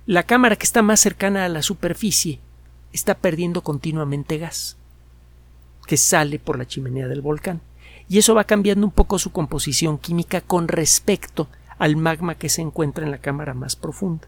La 0.08 0.24
cámara 0.24 0.56
que 0.56 0.66
está 0.66 0.82
más 0.82 1.00
cercana 1.00 1.46
a 1.46 1.50
la 1.50 1.62
superficie 1.62 2.40
está 2.94 3.14
perdiendo 3.14 3.62
continuamente 3.62 4.40
gas 4.40 4.76
que 5.86 5.98
sale 5.98 6.40
por 6.40 6.58
la 6.58 6.66
chimenea 6.66 7.08
del 7.08 7.22
volcán 7.22 7.62
y 8.10 8.18
eso 8.18 8.34
va 8.34 8.46
cambiando 8.46 8.88
un 8.88 8.92
poco 8.92 9.20
su 9.20 9.32
composición 9.32 10.00
química 10.00 10.42
con 10.42 10.68
respecto 10.68 11.48
al 11.78 11.96
magma 11.96 12.34
que 12.34 12.50
se 12.50 12.64
encuentra 12.64 13.06
en 13.06 13.12
la 13.12 13.20
cámara 13.20 13.54
más 13.54 13.76
profunda. 13.76 14.28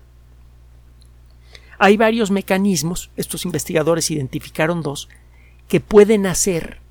Hay 1.80 1.98
varios 1.98 2.30
mecanismos, 2.30 3.10
estos 3.18 3.44
investigadores 3.44 4.12
identificaron 4.12 4.84
dos, 4.84 5.10
que 5.68 5.80
pueden 5.80 6.28
hacer 6.28 6.85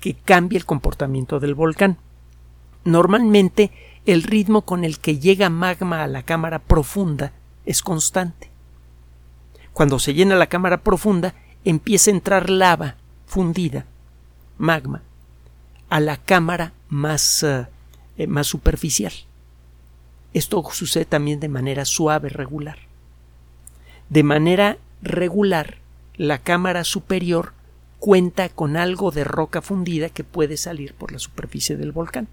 que 0.00 0.14
cambie 0.14 0.58
el 0.58 0.66
comportamiento 0.66 1.38
del 1.40 1.54
volcán. 1.54 1.98
Normalmente 2.84 3.70
el 4.06 4.22
ritmo 4.22 4.62
con 4.62 4.84
el 4.84 4.98
que 4.98 5.18
llega 5.18 5.50
magma 5.50 6.02
a 6.02 6.06
la 6.08 6.22
cámara 6.22 6.58
profunda 6.58 7.32
es 7.66 7.82
constante. 7.82 8.50
Cuando 9.72 9.98
se 9.98 10.14
llena 10.14 10.34
la 10.34 10.48
cámara 10.48 10.82
profunda, 10.82 11.34
empieza 11.64 12.10
a 12.10 12.14
entrar 12.14 12.50
lava 12.50 12.96
fundida, 13.26 13.86
magma, 14.58 15.02
a 15.88 16.00
la 16.00 16.16
cámara 16.16 16.72
más, 16.88 17.42
eh, 17.42 17.66
más 18.26 18.46
superficial. 18.46 19.12
Esto 20.32 20.64
sucede 20.72 21.04
también 21.04 21.40
de 21.40 21.48
manera 21.48 21.84
suave, 21.84 22.28
regular. 22.28 22.78
De 24.08 24.22
manera 24.22 24.78
regular, 25.02 25.78
la 26.16 26.38
cámara 26.38 26.84
superior 26.84 27.52
cuenta 28.00 28.48
con 28.48 28.76
algo 28.76 29.12
de 29.12 29.22
roca 29.22 29.62
fundida 29.62 30.08
que 30.08 30.24
puede 30.24 30.56
salir 30.56 30.94
por 30.94 31.12
la 31.12 31.20
superficie 31.20 31.76
del 31.76 31.92
volcán 31.92 32.26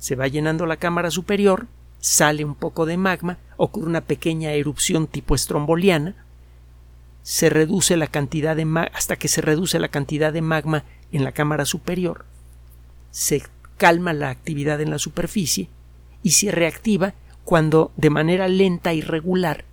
se 0.00 0.16
va 0.16 0.26
llenando 0.26 0.66
la 0.66 0.78
cámara 0.78 1.10
superior, 1.10 1.66
sale 2.00 2.44
un 2.44 2.54
poco 2.54 2.86
de 2.86 2.96
magma, 2.96 3.36
ocurre 3.58 3.86
una 3.86 4.00
pequeña 4.00 4.52
erupción 4.52 5.06
tipo 5.06 5.34
estromboliana, 5.34 6.14
se 7.22 7.50
reduce 7.50 7.98
la 7.98 8.06
cantidad 8.06 8.56
de 8.56 8.66
hasta 8.94 9.16
que 9.16 9.28
se 9.28 9.42
reduce 9.42 9.78
la 9.78 9.88
cantidad 9.88 10.32
de 10.32 10.40
magma 10.40 10.84
en 11.12 11.22
la 11.22 11.32
cámara 11.32 11.66
superior, 11.66 12.24
se 13.10 13.42
calma 13.76 14.14
la 14.14 14.30
actividad 14.30 14.80
en 14.80 14.90
la 14.90 14.98
superficie 14.98 15.68
y 16.22 16.30
se 16.30 16.50
reactiva 16.50 17.12
cuando 17.44 17.92
de 17.96 18.08
manera 18.08 18.48
lenta 18.48 18.94
y 18.94 19.02
regular 19.02 19.64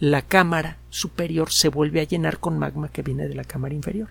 la 0.00 0.22
cámara 0.22 0.78
superior 0.88 1.52
se 1.52 1.68
vuelve 1.68 2.00
a 2.00 2.04
llenar 2.04 2.38
con 2.38 2.58
magma 2.58 2.88
que 2.88 3.02
viene 3.02 3.28
de 3.28 3.34
la 3.34 3.44
cámara 3.44 3.74
inferior. 3.74 4.08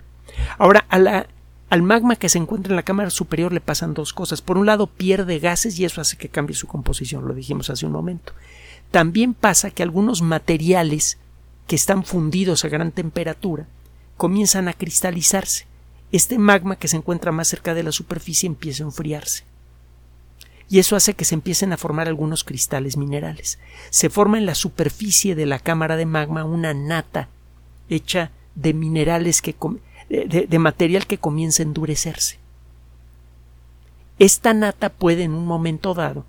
Ahora, 0.58 0.86
al 0.88 1.82
magma 1.82 2.16
que 2.16 2.28
se 2.28 2.38
encuentra 2.38 2.72
en 2.72 2.76
la 2.76 2.82
cámara 2.82 3.10
superior 3.10 3.52
le 3.52 3.60
pasan 3.60 3.94
dos 3.94 4.12
cosas. 4.12 4.42
Por 4.42 4.58
un 4.58 4.66
lado, 4.66 4.86
pierde 4.86 5.38
gases 5.38 5.78
y 5.78 5.84
eso 5.84 6.00
hace 6.00 6.16
que 6.16 6.28
cambie 6.28 6.56
su 6.56 6.66
composición, 6.66 7.26
lo 7.26 7.34
dijimos 7.34 7.70
hace 7.70 7.86
un 7.86 7.92
momento. 7.92 8.32
También 8.90 9.34
pasa 9.34 9.70
que 9.70 9.82
algunos 9.82 10.22
materiales 10.22 11.18
que 11.66 11.76
están 11.76 12.04
fundidos 12.04 12.64
a 12.64 12.68
gran 12.68 12.92
temperatura 12.92 13.66
comienzan 14.16 14.68
a 14.68 14.72
cristalizarse. 14.72 15.66
Este 16.12 16.38
magma 16.38 16.76
que 16.76 16.86
se 16.86 16.96
encuentra 16.96 17.32
más 17.32 17.48
cerca 17.48 17.74
de 17.74 17.82
la 17.82 17.90
superficie 17.90 18.46
empieza 18.46 18.84
a 18.84 18.86
enfriarse. 18.86 19.42
Y 20.68 20.78
eso 20.78 20.96
hace 20.96 21.14
que 21.14 21.24
se 21.24 21.34
empiecen 21.34 21.72
a 21.72 21.76
formar 21.76 22.06
algunos 22.06 22.44
cristales 22.44 22.96
minerales. 22.96 23.58
Se 23.90 24.10
forma 24.10 24.38
en 24.38 24.46
la 24.46 24.54
superficie 24.54 25.34
de 25.34 25.46
la 25.46 25.58
cámara 25.58 25.96
de 25.96 26.06
magma 26.06 26.44
una 26.44 26.72
nata 26.72 27.28
hecha 27.88 28.30
de 28.54 28.72
minerales 28.72 29.42
que 29.42 29.54
de, 30.08 30.58
material 30.58 31.06
que 31.06 31.18
comienza 31.18 31.62
a 31.62 31.66
endurecerse. 31.66 32.38
Esta 34.18 34.54
nata 34.54 34.90
puede 34.90 35.24
en 35.24 35.32
un 35.32 35.46
momento 35.46 35.94
dado 35.94 36.24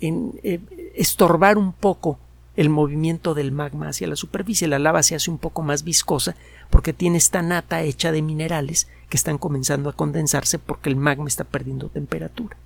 eh, 0.00 0.60
estorbar 0.94 1.58
un 1.58 1.72
poco 1.72 2.18
el 2.56 2.70
movimiento 2.70 3.34
del 3.34 3.52
magma 3.52 3.88
hacia 3.88 4.08
la 4.08 4.16
superficie. 4.16 4.66
La 4.66 4.78
lava 4.78 5.02
se 5.02 5.14
hace 5.14 5.30
un 5.30 5.38
poco 5.38 5.62
más 5.62 5.84
viscosa 5.84 6.34
porque 6.70 6.92
tiene 6.92 7.18
esta 7.18 7.42
nata 7.42 7.82
hecha 7.82 8.12
de 8.12 8.22
minerales 8.22 8.88
que 9.08 9.16
están 9.16 9.38
comenzando 9.38 9.90
a 9.90 9.92
condensarse 9.92 10.58
porque 10.58 10.88
el 10.88 10.96
magma 10.96 11.28
está 11.28 11.44
perdiendo 11.44 11.88
temperatura. 11.88 12.56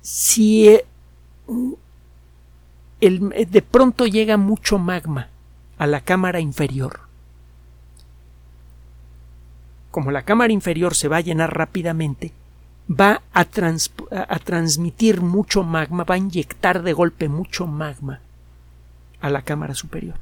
Si 0.00 0.68
eh, 0.68 0.84
de 3.00 3.62
pronto 3.62 4.06
llega 4.06 4.36
mucho 4.36 4.78
magma 4.78 5.28
a 5.78 5.86
la 5.86 6.00
cámara 6.00 6.40
inferior. 6.40 7.00
Como 9.90 10.10
la 10.10 10.22
cámara 10.22 10.52
inferior 10.52 10.94
se 10.94 11.08
va 11.08 11.18
a 11.18 11.22
llenar 11.22 11.56
rápidamente, 11.56 12.32
va 12.88 13.22
a, 13.32 13.44
transmitir 13.44 15.20
mucho 15.20 15.62
magma, 15.62 16.04
va 16.04 16.14
a 16.14 16.18
inyectar 16.18 16.82
de 16.82 16.92
golpe 16.92 17.28
mucho 17.28 17.66
magma 17.66 18.20
a 19.20 19.30
la 19.30 19.42
cámara 19.42 19.74
superior. 19.74 20.16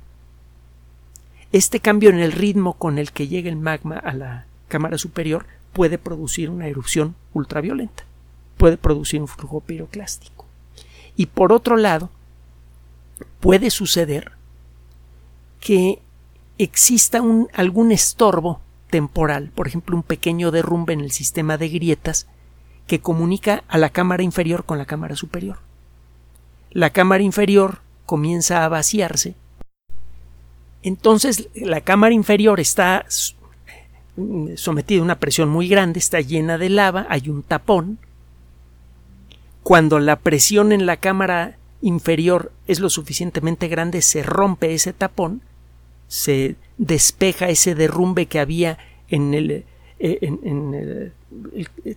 Este 1.52 1.80
cambio 1.80 2.10
en 2.10 2.18
el 2.18 2.32
ritmo 2.32 2.74
con 2.74 2.98
el 2.98 3.12
que 3.12 3.28
llega 3.28 3.48
el 3.48 3.56
magma 3.56 3.96
a 3.96 4.14
la 4.14 4.46
cámara 4.68 4.98
superior 4.98 5.46
puede 5.72 5.98
producir 5.98 6.50
una 6.50 6.66
erupción 6.66 7.14
ultraviolenta, 7.32 8.04
puede 8.56 8.76
producir 8.76 9.20
un 9.20 9.28
flujo 9.28 9.60
piroclástico. 9.60 10.46
Y 11.16 11.26
por 11.26 11.52
otro 11.52 11.76
lado, 11.76 12.10
puede 13.40 13.70
suceder 13.70 14.32
que 15.64 15.98
exista 16.58 17.22
algún 17.54 17.90
estorbo 17.90 18.60
temporal, 18.90 19.50
por 19.54 19.66
ejemplo, 19.66 19.96
un 19.96 20.02
pequeño 20.02 20.50
derrumbe 20.50 20.92
en 20.92 21.00
el 21.00 21.10
sistema 21.10 21.56
de 21.56 21.70
grietas 21.70 22.28
que 22.86 23.00
comunica 23.00 23.64
a 23.66 23.78
la 23.78 23.88
cámara 23.88 24.22
inferior 24.22 24.64
con 24.64 24.76
la 24.76 24.84
cámara 24.84 25.16
superior. 25.16 25.56
La 26.70 26.90
cámara 26.90 27.22
inferior 27.22 27.78
comienza 28.04 28.62
a 28.62 28.68
vaciarse. 28.68 29.36
Entonces 30.82 31.48
la 31.54 31.80
cámara 31.80 32.14
inferior 32.14 32.60
está 32.60 33.06
sometida 34.56 35.00
a 35.00 35.04
una 35.04 35.18
presión 35.18 35.48
muy 35.48 35.66
grande, 35.66 35.98
está 35.98 36.20
llena 36.20 36.58
de 36.58 36.68
lava, 36.68 37.06
hay 37.08 37.30
un 37.30 37.42
tapón. 37.42 37.98
Cuando 39.62 39.98
la 39.98 40.16
presión 40.16 40.72
en 40.72 40.84
la 40.84 40.98
cámara 40.98 41.56
inferior 41.80 42.52
es 42.66 42.80
lo 42.80 42.90
suficientemente 42.90 43.68
grande, 43.68 44.02
se 44.02 44.22
rompe 44.22 44.74
ese 44.74 44.92
tapón 44.92 45.40
se 46.08 46.56
despeja 46.78 47.48
ese 47.48 47.74
derrumbe 47.74 48.26
que 48.26 48.40
había 48.40 48.78
en 49.08 49.34
el, 49.34 49.50
eh, 49.50 49.64
eh, 49.98 51.96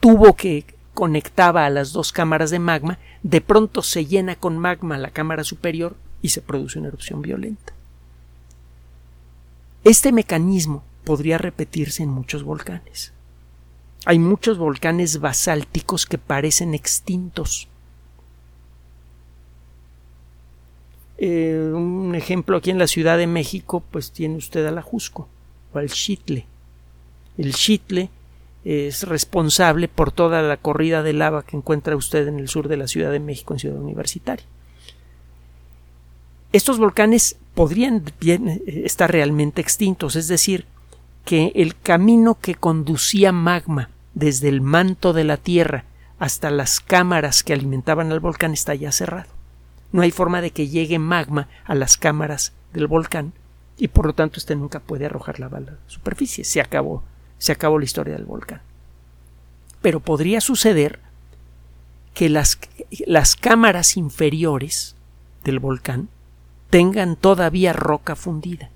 tubo 0.00 0.34
que 0.34 0.64
conectaba 0.92 1.66
a 1.66 1.70
las 1.70 1.92
dos 1.92 2.12
cámaras 2.12 2.50
de 2.50 2.58
magma, 2.58 2.98
de 3.22 3.40
pronto 3.40 3.82
se 3.82 4.06
llena 4.06 4.36
con 4.36 4.58
magma 4.58 4.98
la 4.98 5.10
cámara 5.10 5.44
superior 5.44 5.96
y 6.22 6.28
se 6.28 6.40
produce 6.40 6.78
una 6.78 6.88
erupción 6.88 7.20
violenta. 7.20 7.72
Este 9.82 10.12
mecanismo 10.12 10.82
podría 11.04 11.36
repetirse 11.36 12.02
en 12.02 12.08
muchos 12.08 12.42
volcanes. 12.42 13.12
Hay 14.06 14.18
muchos 14.18 14.58
volcanes 14.58 15.20
basálticos 15.20 16.06
que 16.06 16.18
parecen 16.18 16.74
extintos. 16.74 17.68
Eh, 21.18 21.70
un 21.72 22.14
ejemplo 22.14 22.56
aquí 22.56 22.70
en 22.70 22.78
la 22.78 22.86
Ciudad 22.86 23.18
de 23.18 23.26
México, 23.26 23.82
pues 23.90 24.10
tiene 24.10 24.36
usted 24.36 24.66
al 24.66 24.78
Ajusco 24.78 25.28
o 25.72 25.78
al 25.78 25.90
Chitle. 25.90 26.46
El 27.38 27.54
Chitle 27.54 28.10
es 28.64 29.02
responsable 29.02 29.88
por 29.88 30.10
toda 30.10 30.40
la 30.42 30.56
corrida 30.56 31.02
de 31.02 31.12
lava 31.12 31.44
que 31.44 31.56
encuentra 31.56 31.96
usted 31.96 32.26
en 32.28 32.38
el 32.38 32.48
sur 32.48 32.68
de 32.68 32.78
la 32.78 32.88
Ciudad 32.88 33.12
de 33.12 33.20
México, 33.20 33.52
en 33.52 33.60
Ciudad 33.60 33.78
Universitaria. 33.78 34.46
Estos 36.52 36.78
volcanes 36.78 37.36
podrían 37.54 38.04
eh, 38.20 38.82
estar 38.84 39.10
realmente 39.10 39.60
extintos, 39.60 40.16
es 40.16 40.28
decir, 40.28 40.66
que 41.24 41.52
el 41.54 41.76
camino 41.76 42.38
que 42.40 42.54
conducía 42.54 43.32
magma 43.32 43.90
desde 44.14 44.48
el 44.48 44.60
manto 44.60 45.12
de 45.12 45.24
la 45.24 45.36
Tierra 45.36 45.84
hasta 46.18 46.50
las 46.50 46.80
cámaras 46.80 47.42
que 47.42 47.52
alimentaban 47.52 48.12
al 48.12 48.20
volcán 48.20 48.52
está 48.52 48.74
ya 48.74 48.92
cerrado. 48.92 49.33
No 49.94 50.02
hay 50.02 50.10
forma 50.10 50.40
de 50.40 50.50
que 50.50 50.66
llegue 50.66 50.98
magma 50.98 51.46
a 51.64 51.76
las 51.76 51.96
cámaras 51.96 52.52
del 52.72 52.88
volcán 52.88 53.32
y 53.76 53.86
por 53.86 54.06
lo 54.06 54.12
tanto 54.12 54.40
este 54.40 54.56
nunca 54.56 54.80
puede 54.80 55.06
arrojar 55.06 55.38
la 55.38 55.48
bala 55.48 55.68
a 55.68 55.74
la 55.74 55.78
superficie. 55.86 56.42
Se 56.42 56.60
acabó, 56.60 57.04
se 57.38 57.52
acabó 57.52 57.78
la 57.78 57.84
historia 57.84 58.14
del 58.14 58.24
volcán. 58.24 58.60
Pero 59.82 60.00
podría 60.00 60.40
suceder 60.40 60.98
que 62.12 62.28
las, 62.28 62.58
las 63.06 63.36
cámaras 63.36 63.96
inferiores 63.96 64.96
del 65.44 65.60
volcán 65.60 66.08
tengan 66.70 67.14
todavía 67.14 67.72
roca 67.72 68.16
fundida 68.16 68.70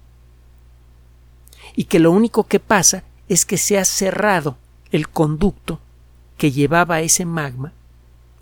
y 1.74 1.86
que 1.86 1.98
lo 1.98 2.12
único 2.12 2.44
que 2.44 2.60
pasa 2.60 3.02
es 3.28 3.44
que 3.44 3.58
se 3.58 3.76
ha 3.76 3.84
cerrado 3.84 4.56
el 4.92 5.08
conducto 5.08 5.80
que 6.36 6.52
llevaba 6.52 7.00
ese 7.00 7.24
magma 7.24 7.72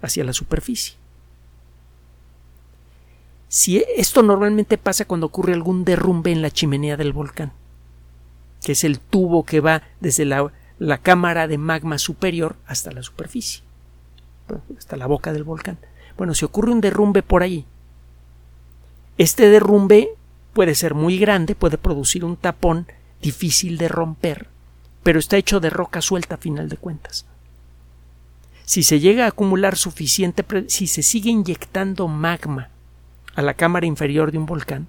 hacia 0.03 0.25
la 0.25 0.35
superficie. 0.35 0.97
Si 3.57 3.83
esto 3.97 4.23
normalmente 4.23 4.77
pasa 4.77 5.07
cuando 5.07 5.29
ocurre 5.29 5.55
algún 5.55 5.87
derrumbe 5.87 6.31
en 6.31 6.43
la 6.43 6.51
chimenea 6.51 6.99
del 6.99 7.15
volcán, 7.15 7.55
que 8.63 8.73
es 8.73 8.85
el 8.85 9.01
tubo 9.01 9.47
que 9.47 9.61
va 9.61 9.83
desde 9.99 10.27
la, 10.27 10.53
la 10.79 10.99
cámara 10.99 11.49
de 11.49 11.57
magma 11.57 11.97
superior 11.97 12.57
hasta 12.67 12.93
la 12.93 13.03
superficie, 13.03 13.63
hasta 14.77 14.99
la 14.99 15.07
boca 15.07 15.33
del 15.33 15.45
volcán. 15.45 15.79
Bueno, 16.19 16.35
si 16.35 16.45
ocurre 16.45 16.71
un 16.71 16.83
derrumbe 16.83 17.23
por 17.23 17.43
ahí, 17.43 17.65
este 19.17 19.49
derrumbe 19.49 20.11
puede 20.53 20.75
ser 20.75 20.93
muy 20.93 21.17
grande, 21.17 21.55
puede 21.55 21.79
producir 21.79 22.27
un 22.27 22.37
tapón 22.37 22.87
difícil 23.23 23.79
de 23.79 23.89
romper, 23.89 24.49
pero 25.03 25.19
está 25.19 25.39
hecho 25.39 25.61
de 25.61 25.71
roca 25.71 26.03
suelta 26.03 26.35
a 26.35 26.39
final 26.39 26.69
de 26.69 26.77
cuentas. 26.77 27.25
Si 28.67 28.83
se 28.83 29.01
llega 29.01 29.25
a 29.25 29.29
acumular 29.29 29.79
suficiente, 29.79 30.45
si 30.69 30.87
se 30.87 31.03
sigue 31.03 31.31
inyectando 31.31 32.07
magma 32.07 32.69
a 33.37 33.43
la 33.43 33.55
cámara 33.55 33.87
inferior 33.87 34.33
de 34.33 34.39
un 34.39 34.47
volcán, 34.47 34.89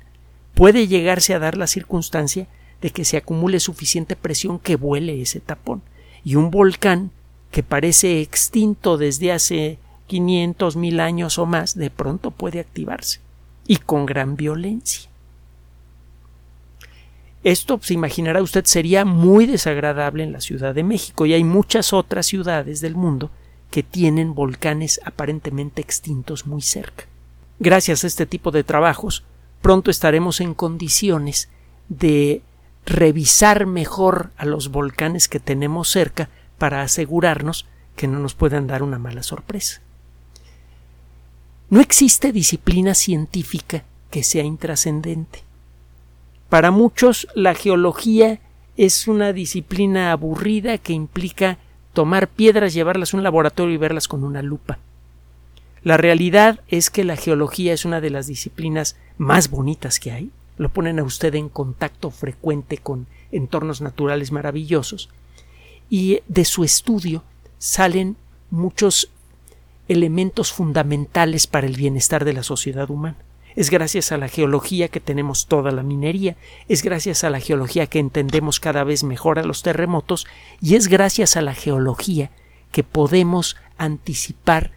puede 0.56 0.88
llegarse 0.88 1.36
a 1.36 1.40
dar 1.40 1.58
la 1.58 1.68
circunstancia 1.68 2.48
de 2.82 2.90
que 2.90 3.06
se 3.06 3.18
acumule 3.18 3.60
suficiente 3.60 4.16
presión 4.16 4.58
que 4.58 4.76
vuele 4.76 5.22
ese 5.22 5.40
tapón. 5.40 5.84
Y 6.24 6.36
un 6.36 6.50
volcán 6.50 7.12
que 7.52 7.62
parece 7.62 8.22
extinto 8.22 8.98
desde 8.98 9.32
hace 9.32 9.80
500 10.08 10.76
mil 10.76 11.00
años 11.00 11.38
o 11.38 11.46
más, 11.46 11.76
de 11.76 11.90
pronto 11.90 12.32
puede 12.32 12.60
activarse 12.60 13.20
y 13.68 13.78
con 13.78 14.06
gran 14.06 14.36
violencia. 14.36 15.10
Esto, 17.44 17.80
se 17.82 17.94
imaginará 17.94 18.42
usted, 18.42 18.66
sería 18.66 19.06
muy 19.06 19.46
desagradable 19.46 20.24
en 20.24 20.32
la 20.32 20.42
Ciudad 20.42 20.74
de 20.74 20.84
México 20.84 21.26
y 21.26 21.34
hay 21.34 21.44
muchas 21.44 21.94
otras 21.94 22.26
ciudades 22.26 22.82
del 22.82 22.96
mundo 22.96 23.30
que 23.72 23.84
tienen 23.84 24.34
volcanes 24.34 25.00
aparentemente 25.06 25.82
extintos 25.82 26.48
muy 26.48 26.62
cerca. 26.62 27.06
Gracias 27.60 28.04
a 28.04 28.08
este 28.08 28.26
tipo 28.26 28.52
de 28.52 28.64
trabajos, 28.64 29.24
pronto 29.62 29.90
estaremos 29.90 30.42
en 30.42 30.54
condiciones 30.54 31.50
de 31.90 32.42
revisar 32.86 33.66
mejor 33.66 34.32
a 34.38 34.46
los 34.46 34.70
volcanes 34.70 35.28
que 35.28 35.40
tenemos 35.40 35.90
cerca 35.90 36.30
para 36.58 36.82
asegurarnos 36.82 37.66
que 37.96 38.08
no 38.08 38.20
nos 38.20 38.36
puedan 38.36 38.68
dar 38.68 38.84
una 38.84 39.00
mala 39.00 39.24
sorpresa. 39.24 39.82
No 41.70 41.82
existe 41.82 42.32
disciplina 42.32 42.94
científica 42.94 43.84
que 44.10 44.24
sea 44.24 44.44
intrascendente. 44.44 45.44
Para 46.50 46.72
muchos 46.72 47.28
la 47.36 47.56
geología 47.56 48.40
es 48.78 49.08
una 49.08 49.34
disciplina 49.34 50.12
aburrida 50.12 50.78
que 50.78 50.94
implica 50.94 51.58
tomar 51.92 52.30
piedras, 52.30 52.74
llevarlas 52.74 53.14
a 53.14 53.18
un 53.18 53.24
laboratorio 53.24 53.74
y 53.74 53.78
verlas 53.78 54.08
con 54.08 54.24
una 54.24 54.42
lupa. 54.42 54.78
La 55.84 55.98
realidad 55.98 56.62
es 56.68 56.90
que 56.90 57.04
la 57.04 57.16
geología 57.16 57.74
es 57.74 57.86
una 57.86 58.02
de 58.02 58.10
las 58.10 58.28
disciplinas 58.28 58.98
más 59.18 59.50
bonitas 59.50 60.00
que 60.00 60.12
hay. 60.12 60.32
Lo 60.58 60.70
ponen 60.70 61.00
a 61.00 61.04
usted 61.04 61.36
en 61.36 61.50
contacto 61.50 62.10
frecuente 62.10 62.78
con 62.78 63.08
entornos 63.32 63.82
naturales 63.82 64.32
maravillosos. 64.32 65.10
Y 65.90 66.22
de 66.28 66.46
su 66.46 66.64
estudio 66.64 67.24
salen 67.58 68.18
muchos 68.50 69.10
elementos 69.88 70.52
fundamentales 70.52 71.48
para 71.48 71.68
el 71.68 71.76
bienestar 71.76 72.26
de 72.26 72.34
la 72.34 72.44
sociedad 72.44 72.90
humana. 72.90 73.18
Es 73.56 73.72
gracias 73.72 74.12
a 74.12 74.18
la 74.18 74.28
geología 74.28 74.88
que 74.88 75.00
tenemos 75.00 75.48
toda 75.48 75.72
la 75.72 75.82
minería, 75.82 76.36
es 76.68 76.84
gracias 76.84 77.24
a 77.24 77.32
la 77.32 77.40
geología 77.40 77.88
que 77.88 77.98
entendemos 77.98 78.60
cada 78.60 78.84
vez 78.84 79.04
mejor 79.04 79.40
a 79.40 79.44
los 79.44 79.64
terremotos 79.64 80.28
y 80.62 80.76
es 80.76 80.88
gracias 80.88 81.38
a 81.38 81.42
la 81.42 81.56
geología 81.56 82.30
que 82.72 82.84
podemos 82.84 83.58
anticipar 83.80 84.77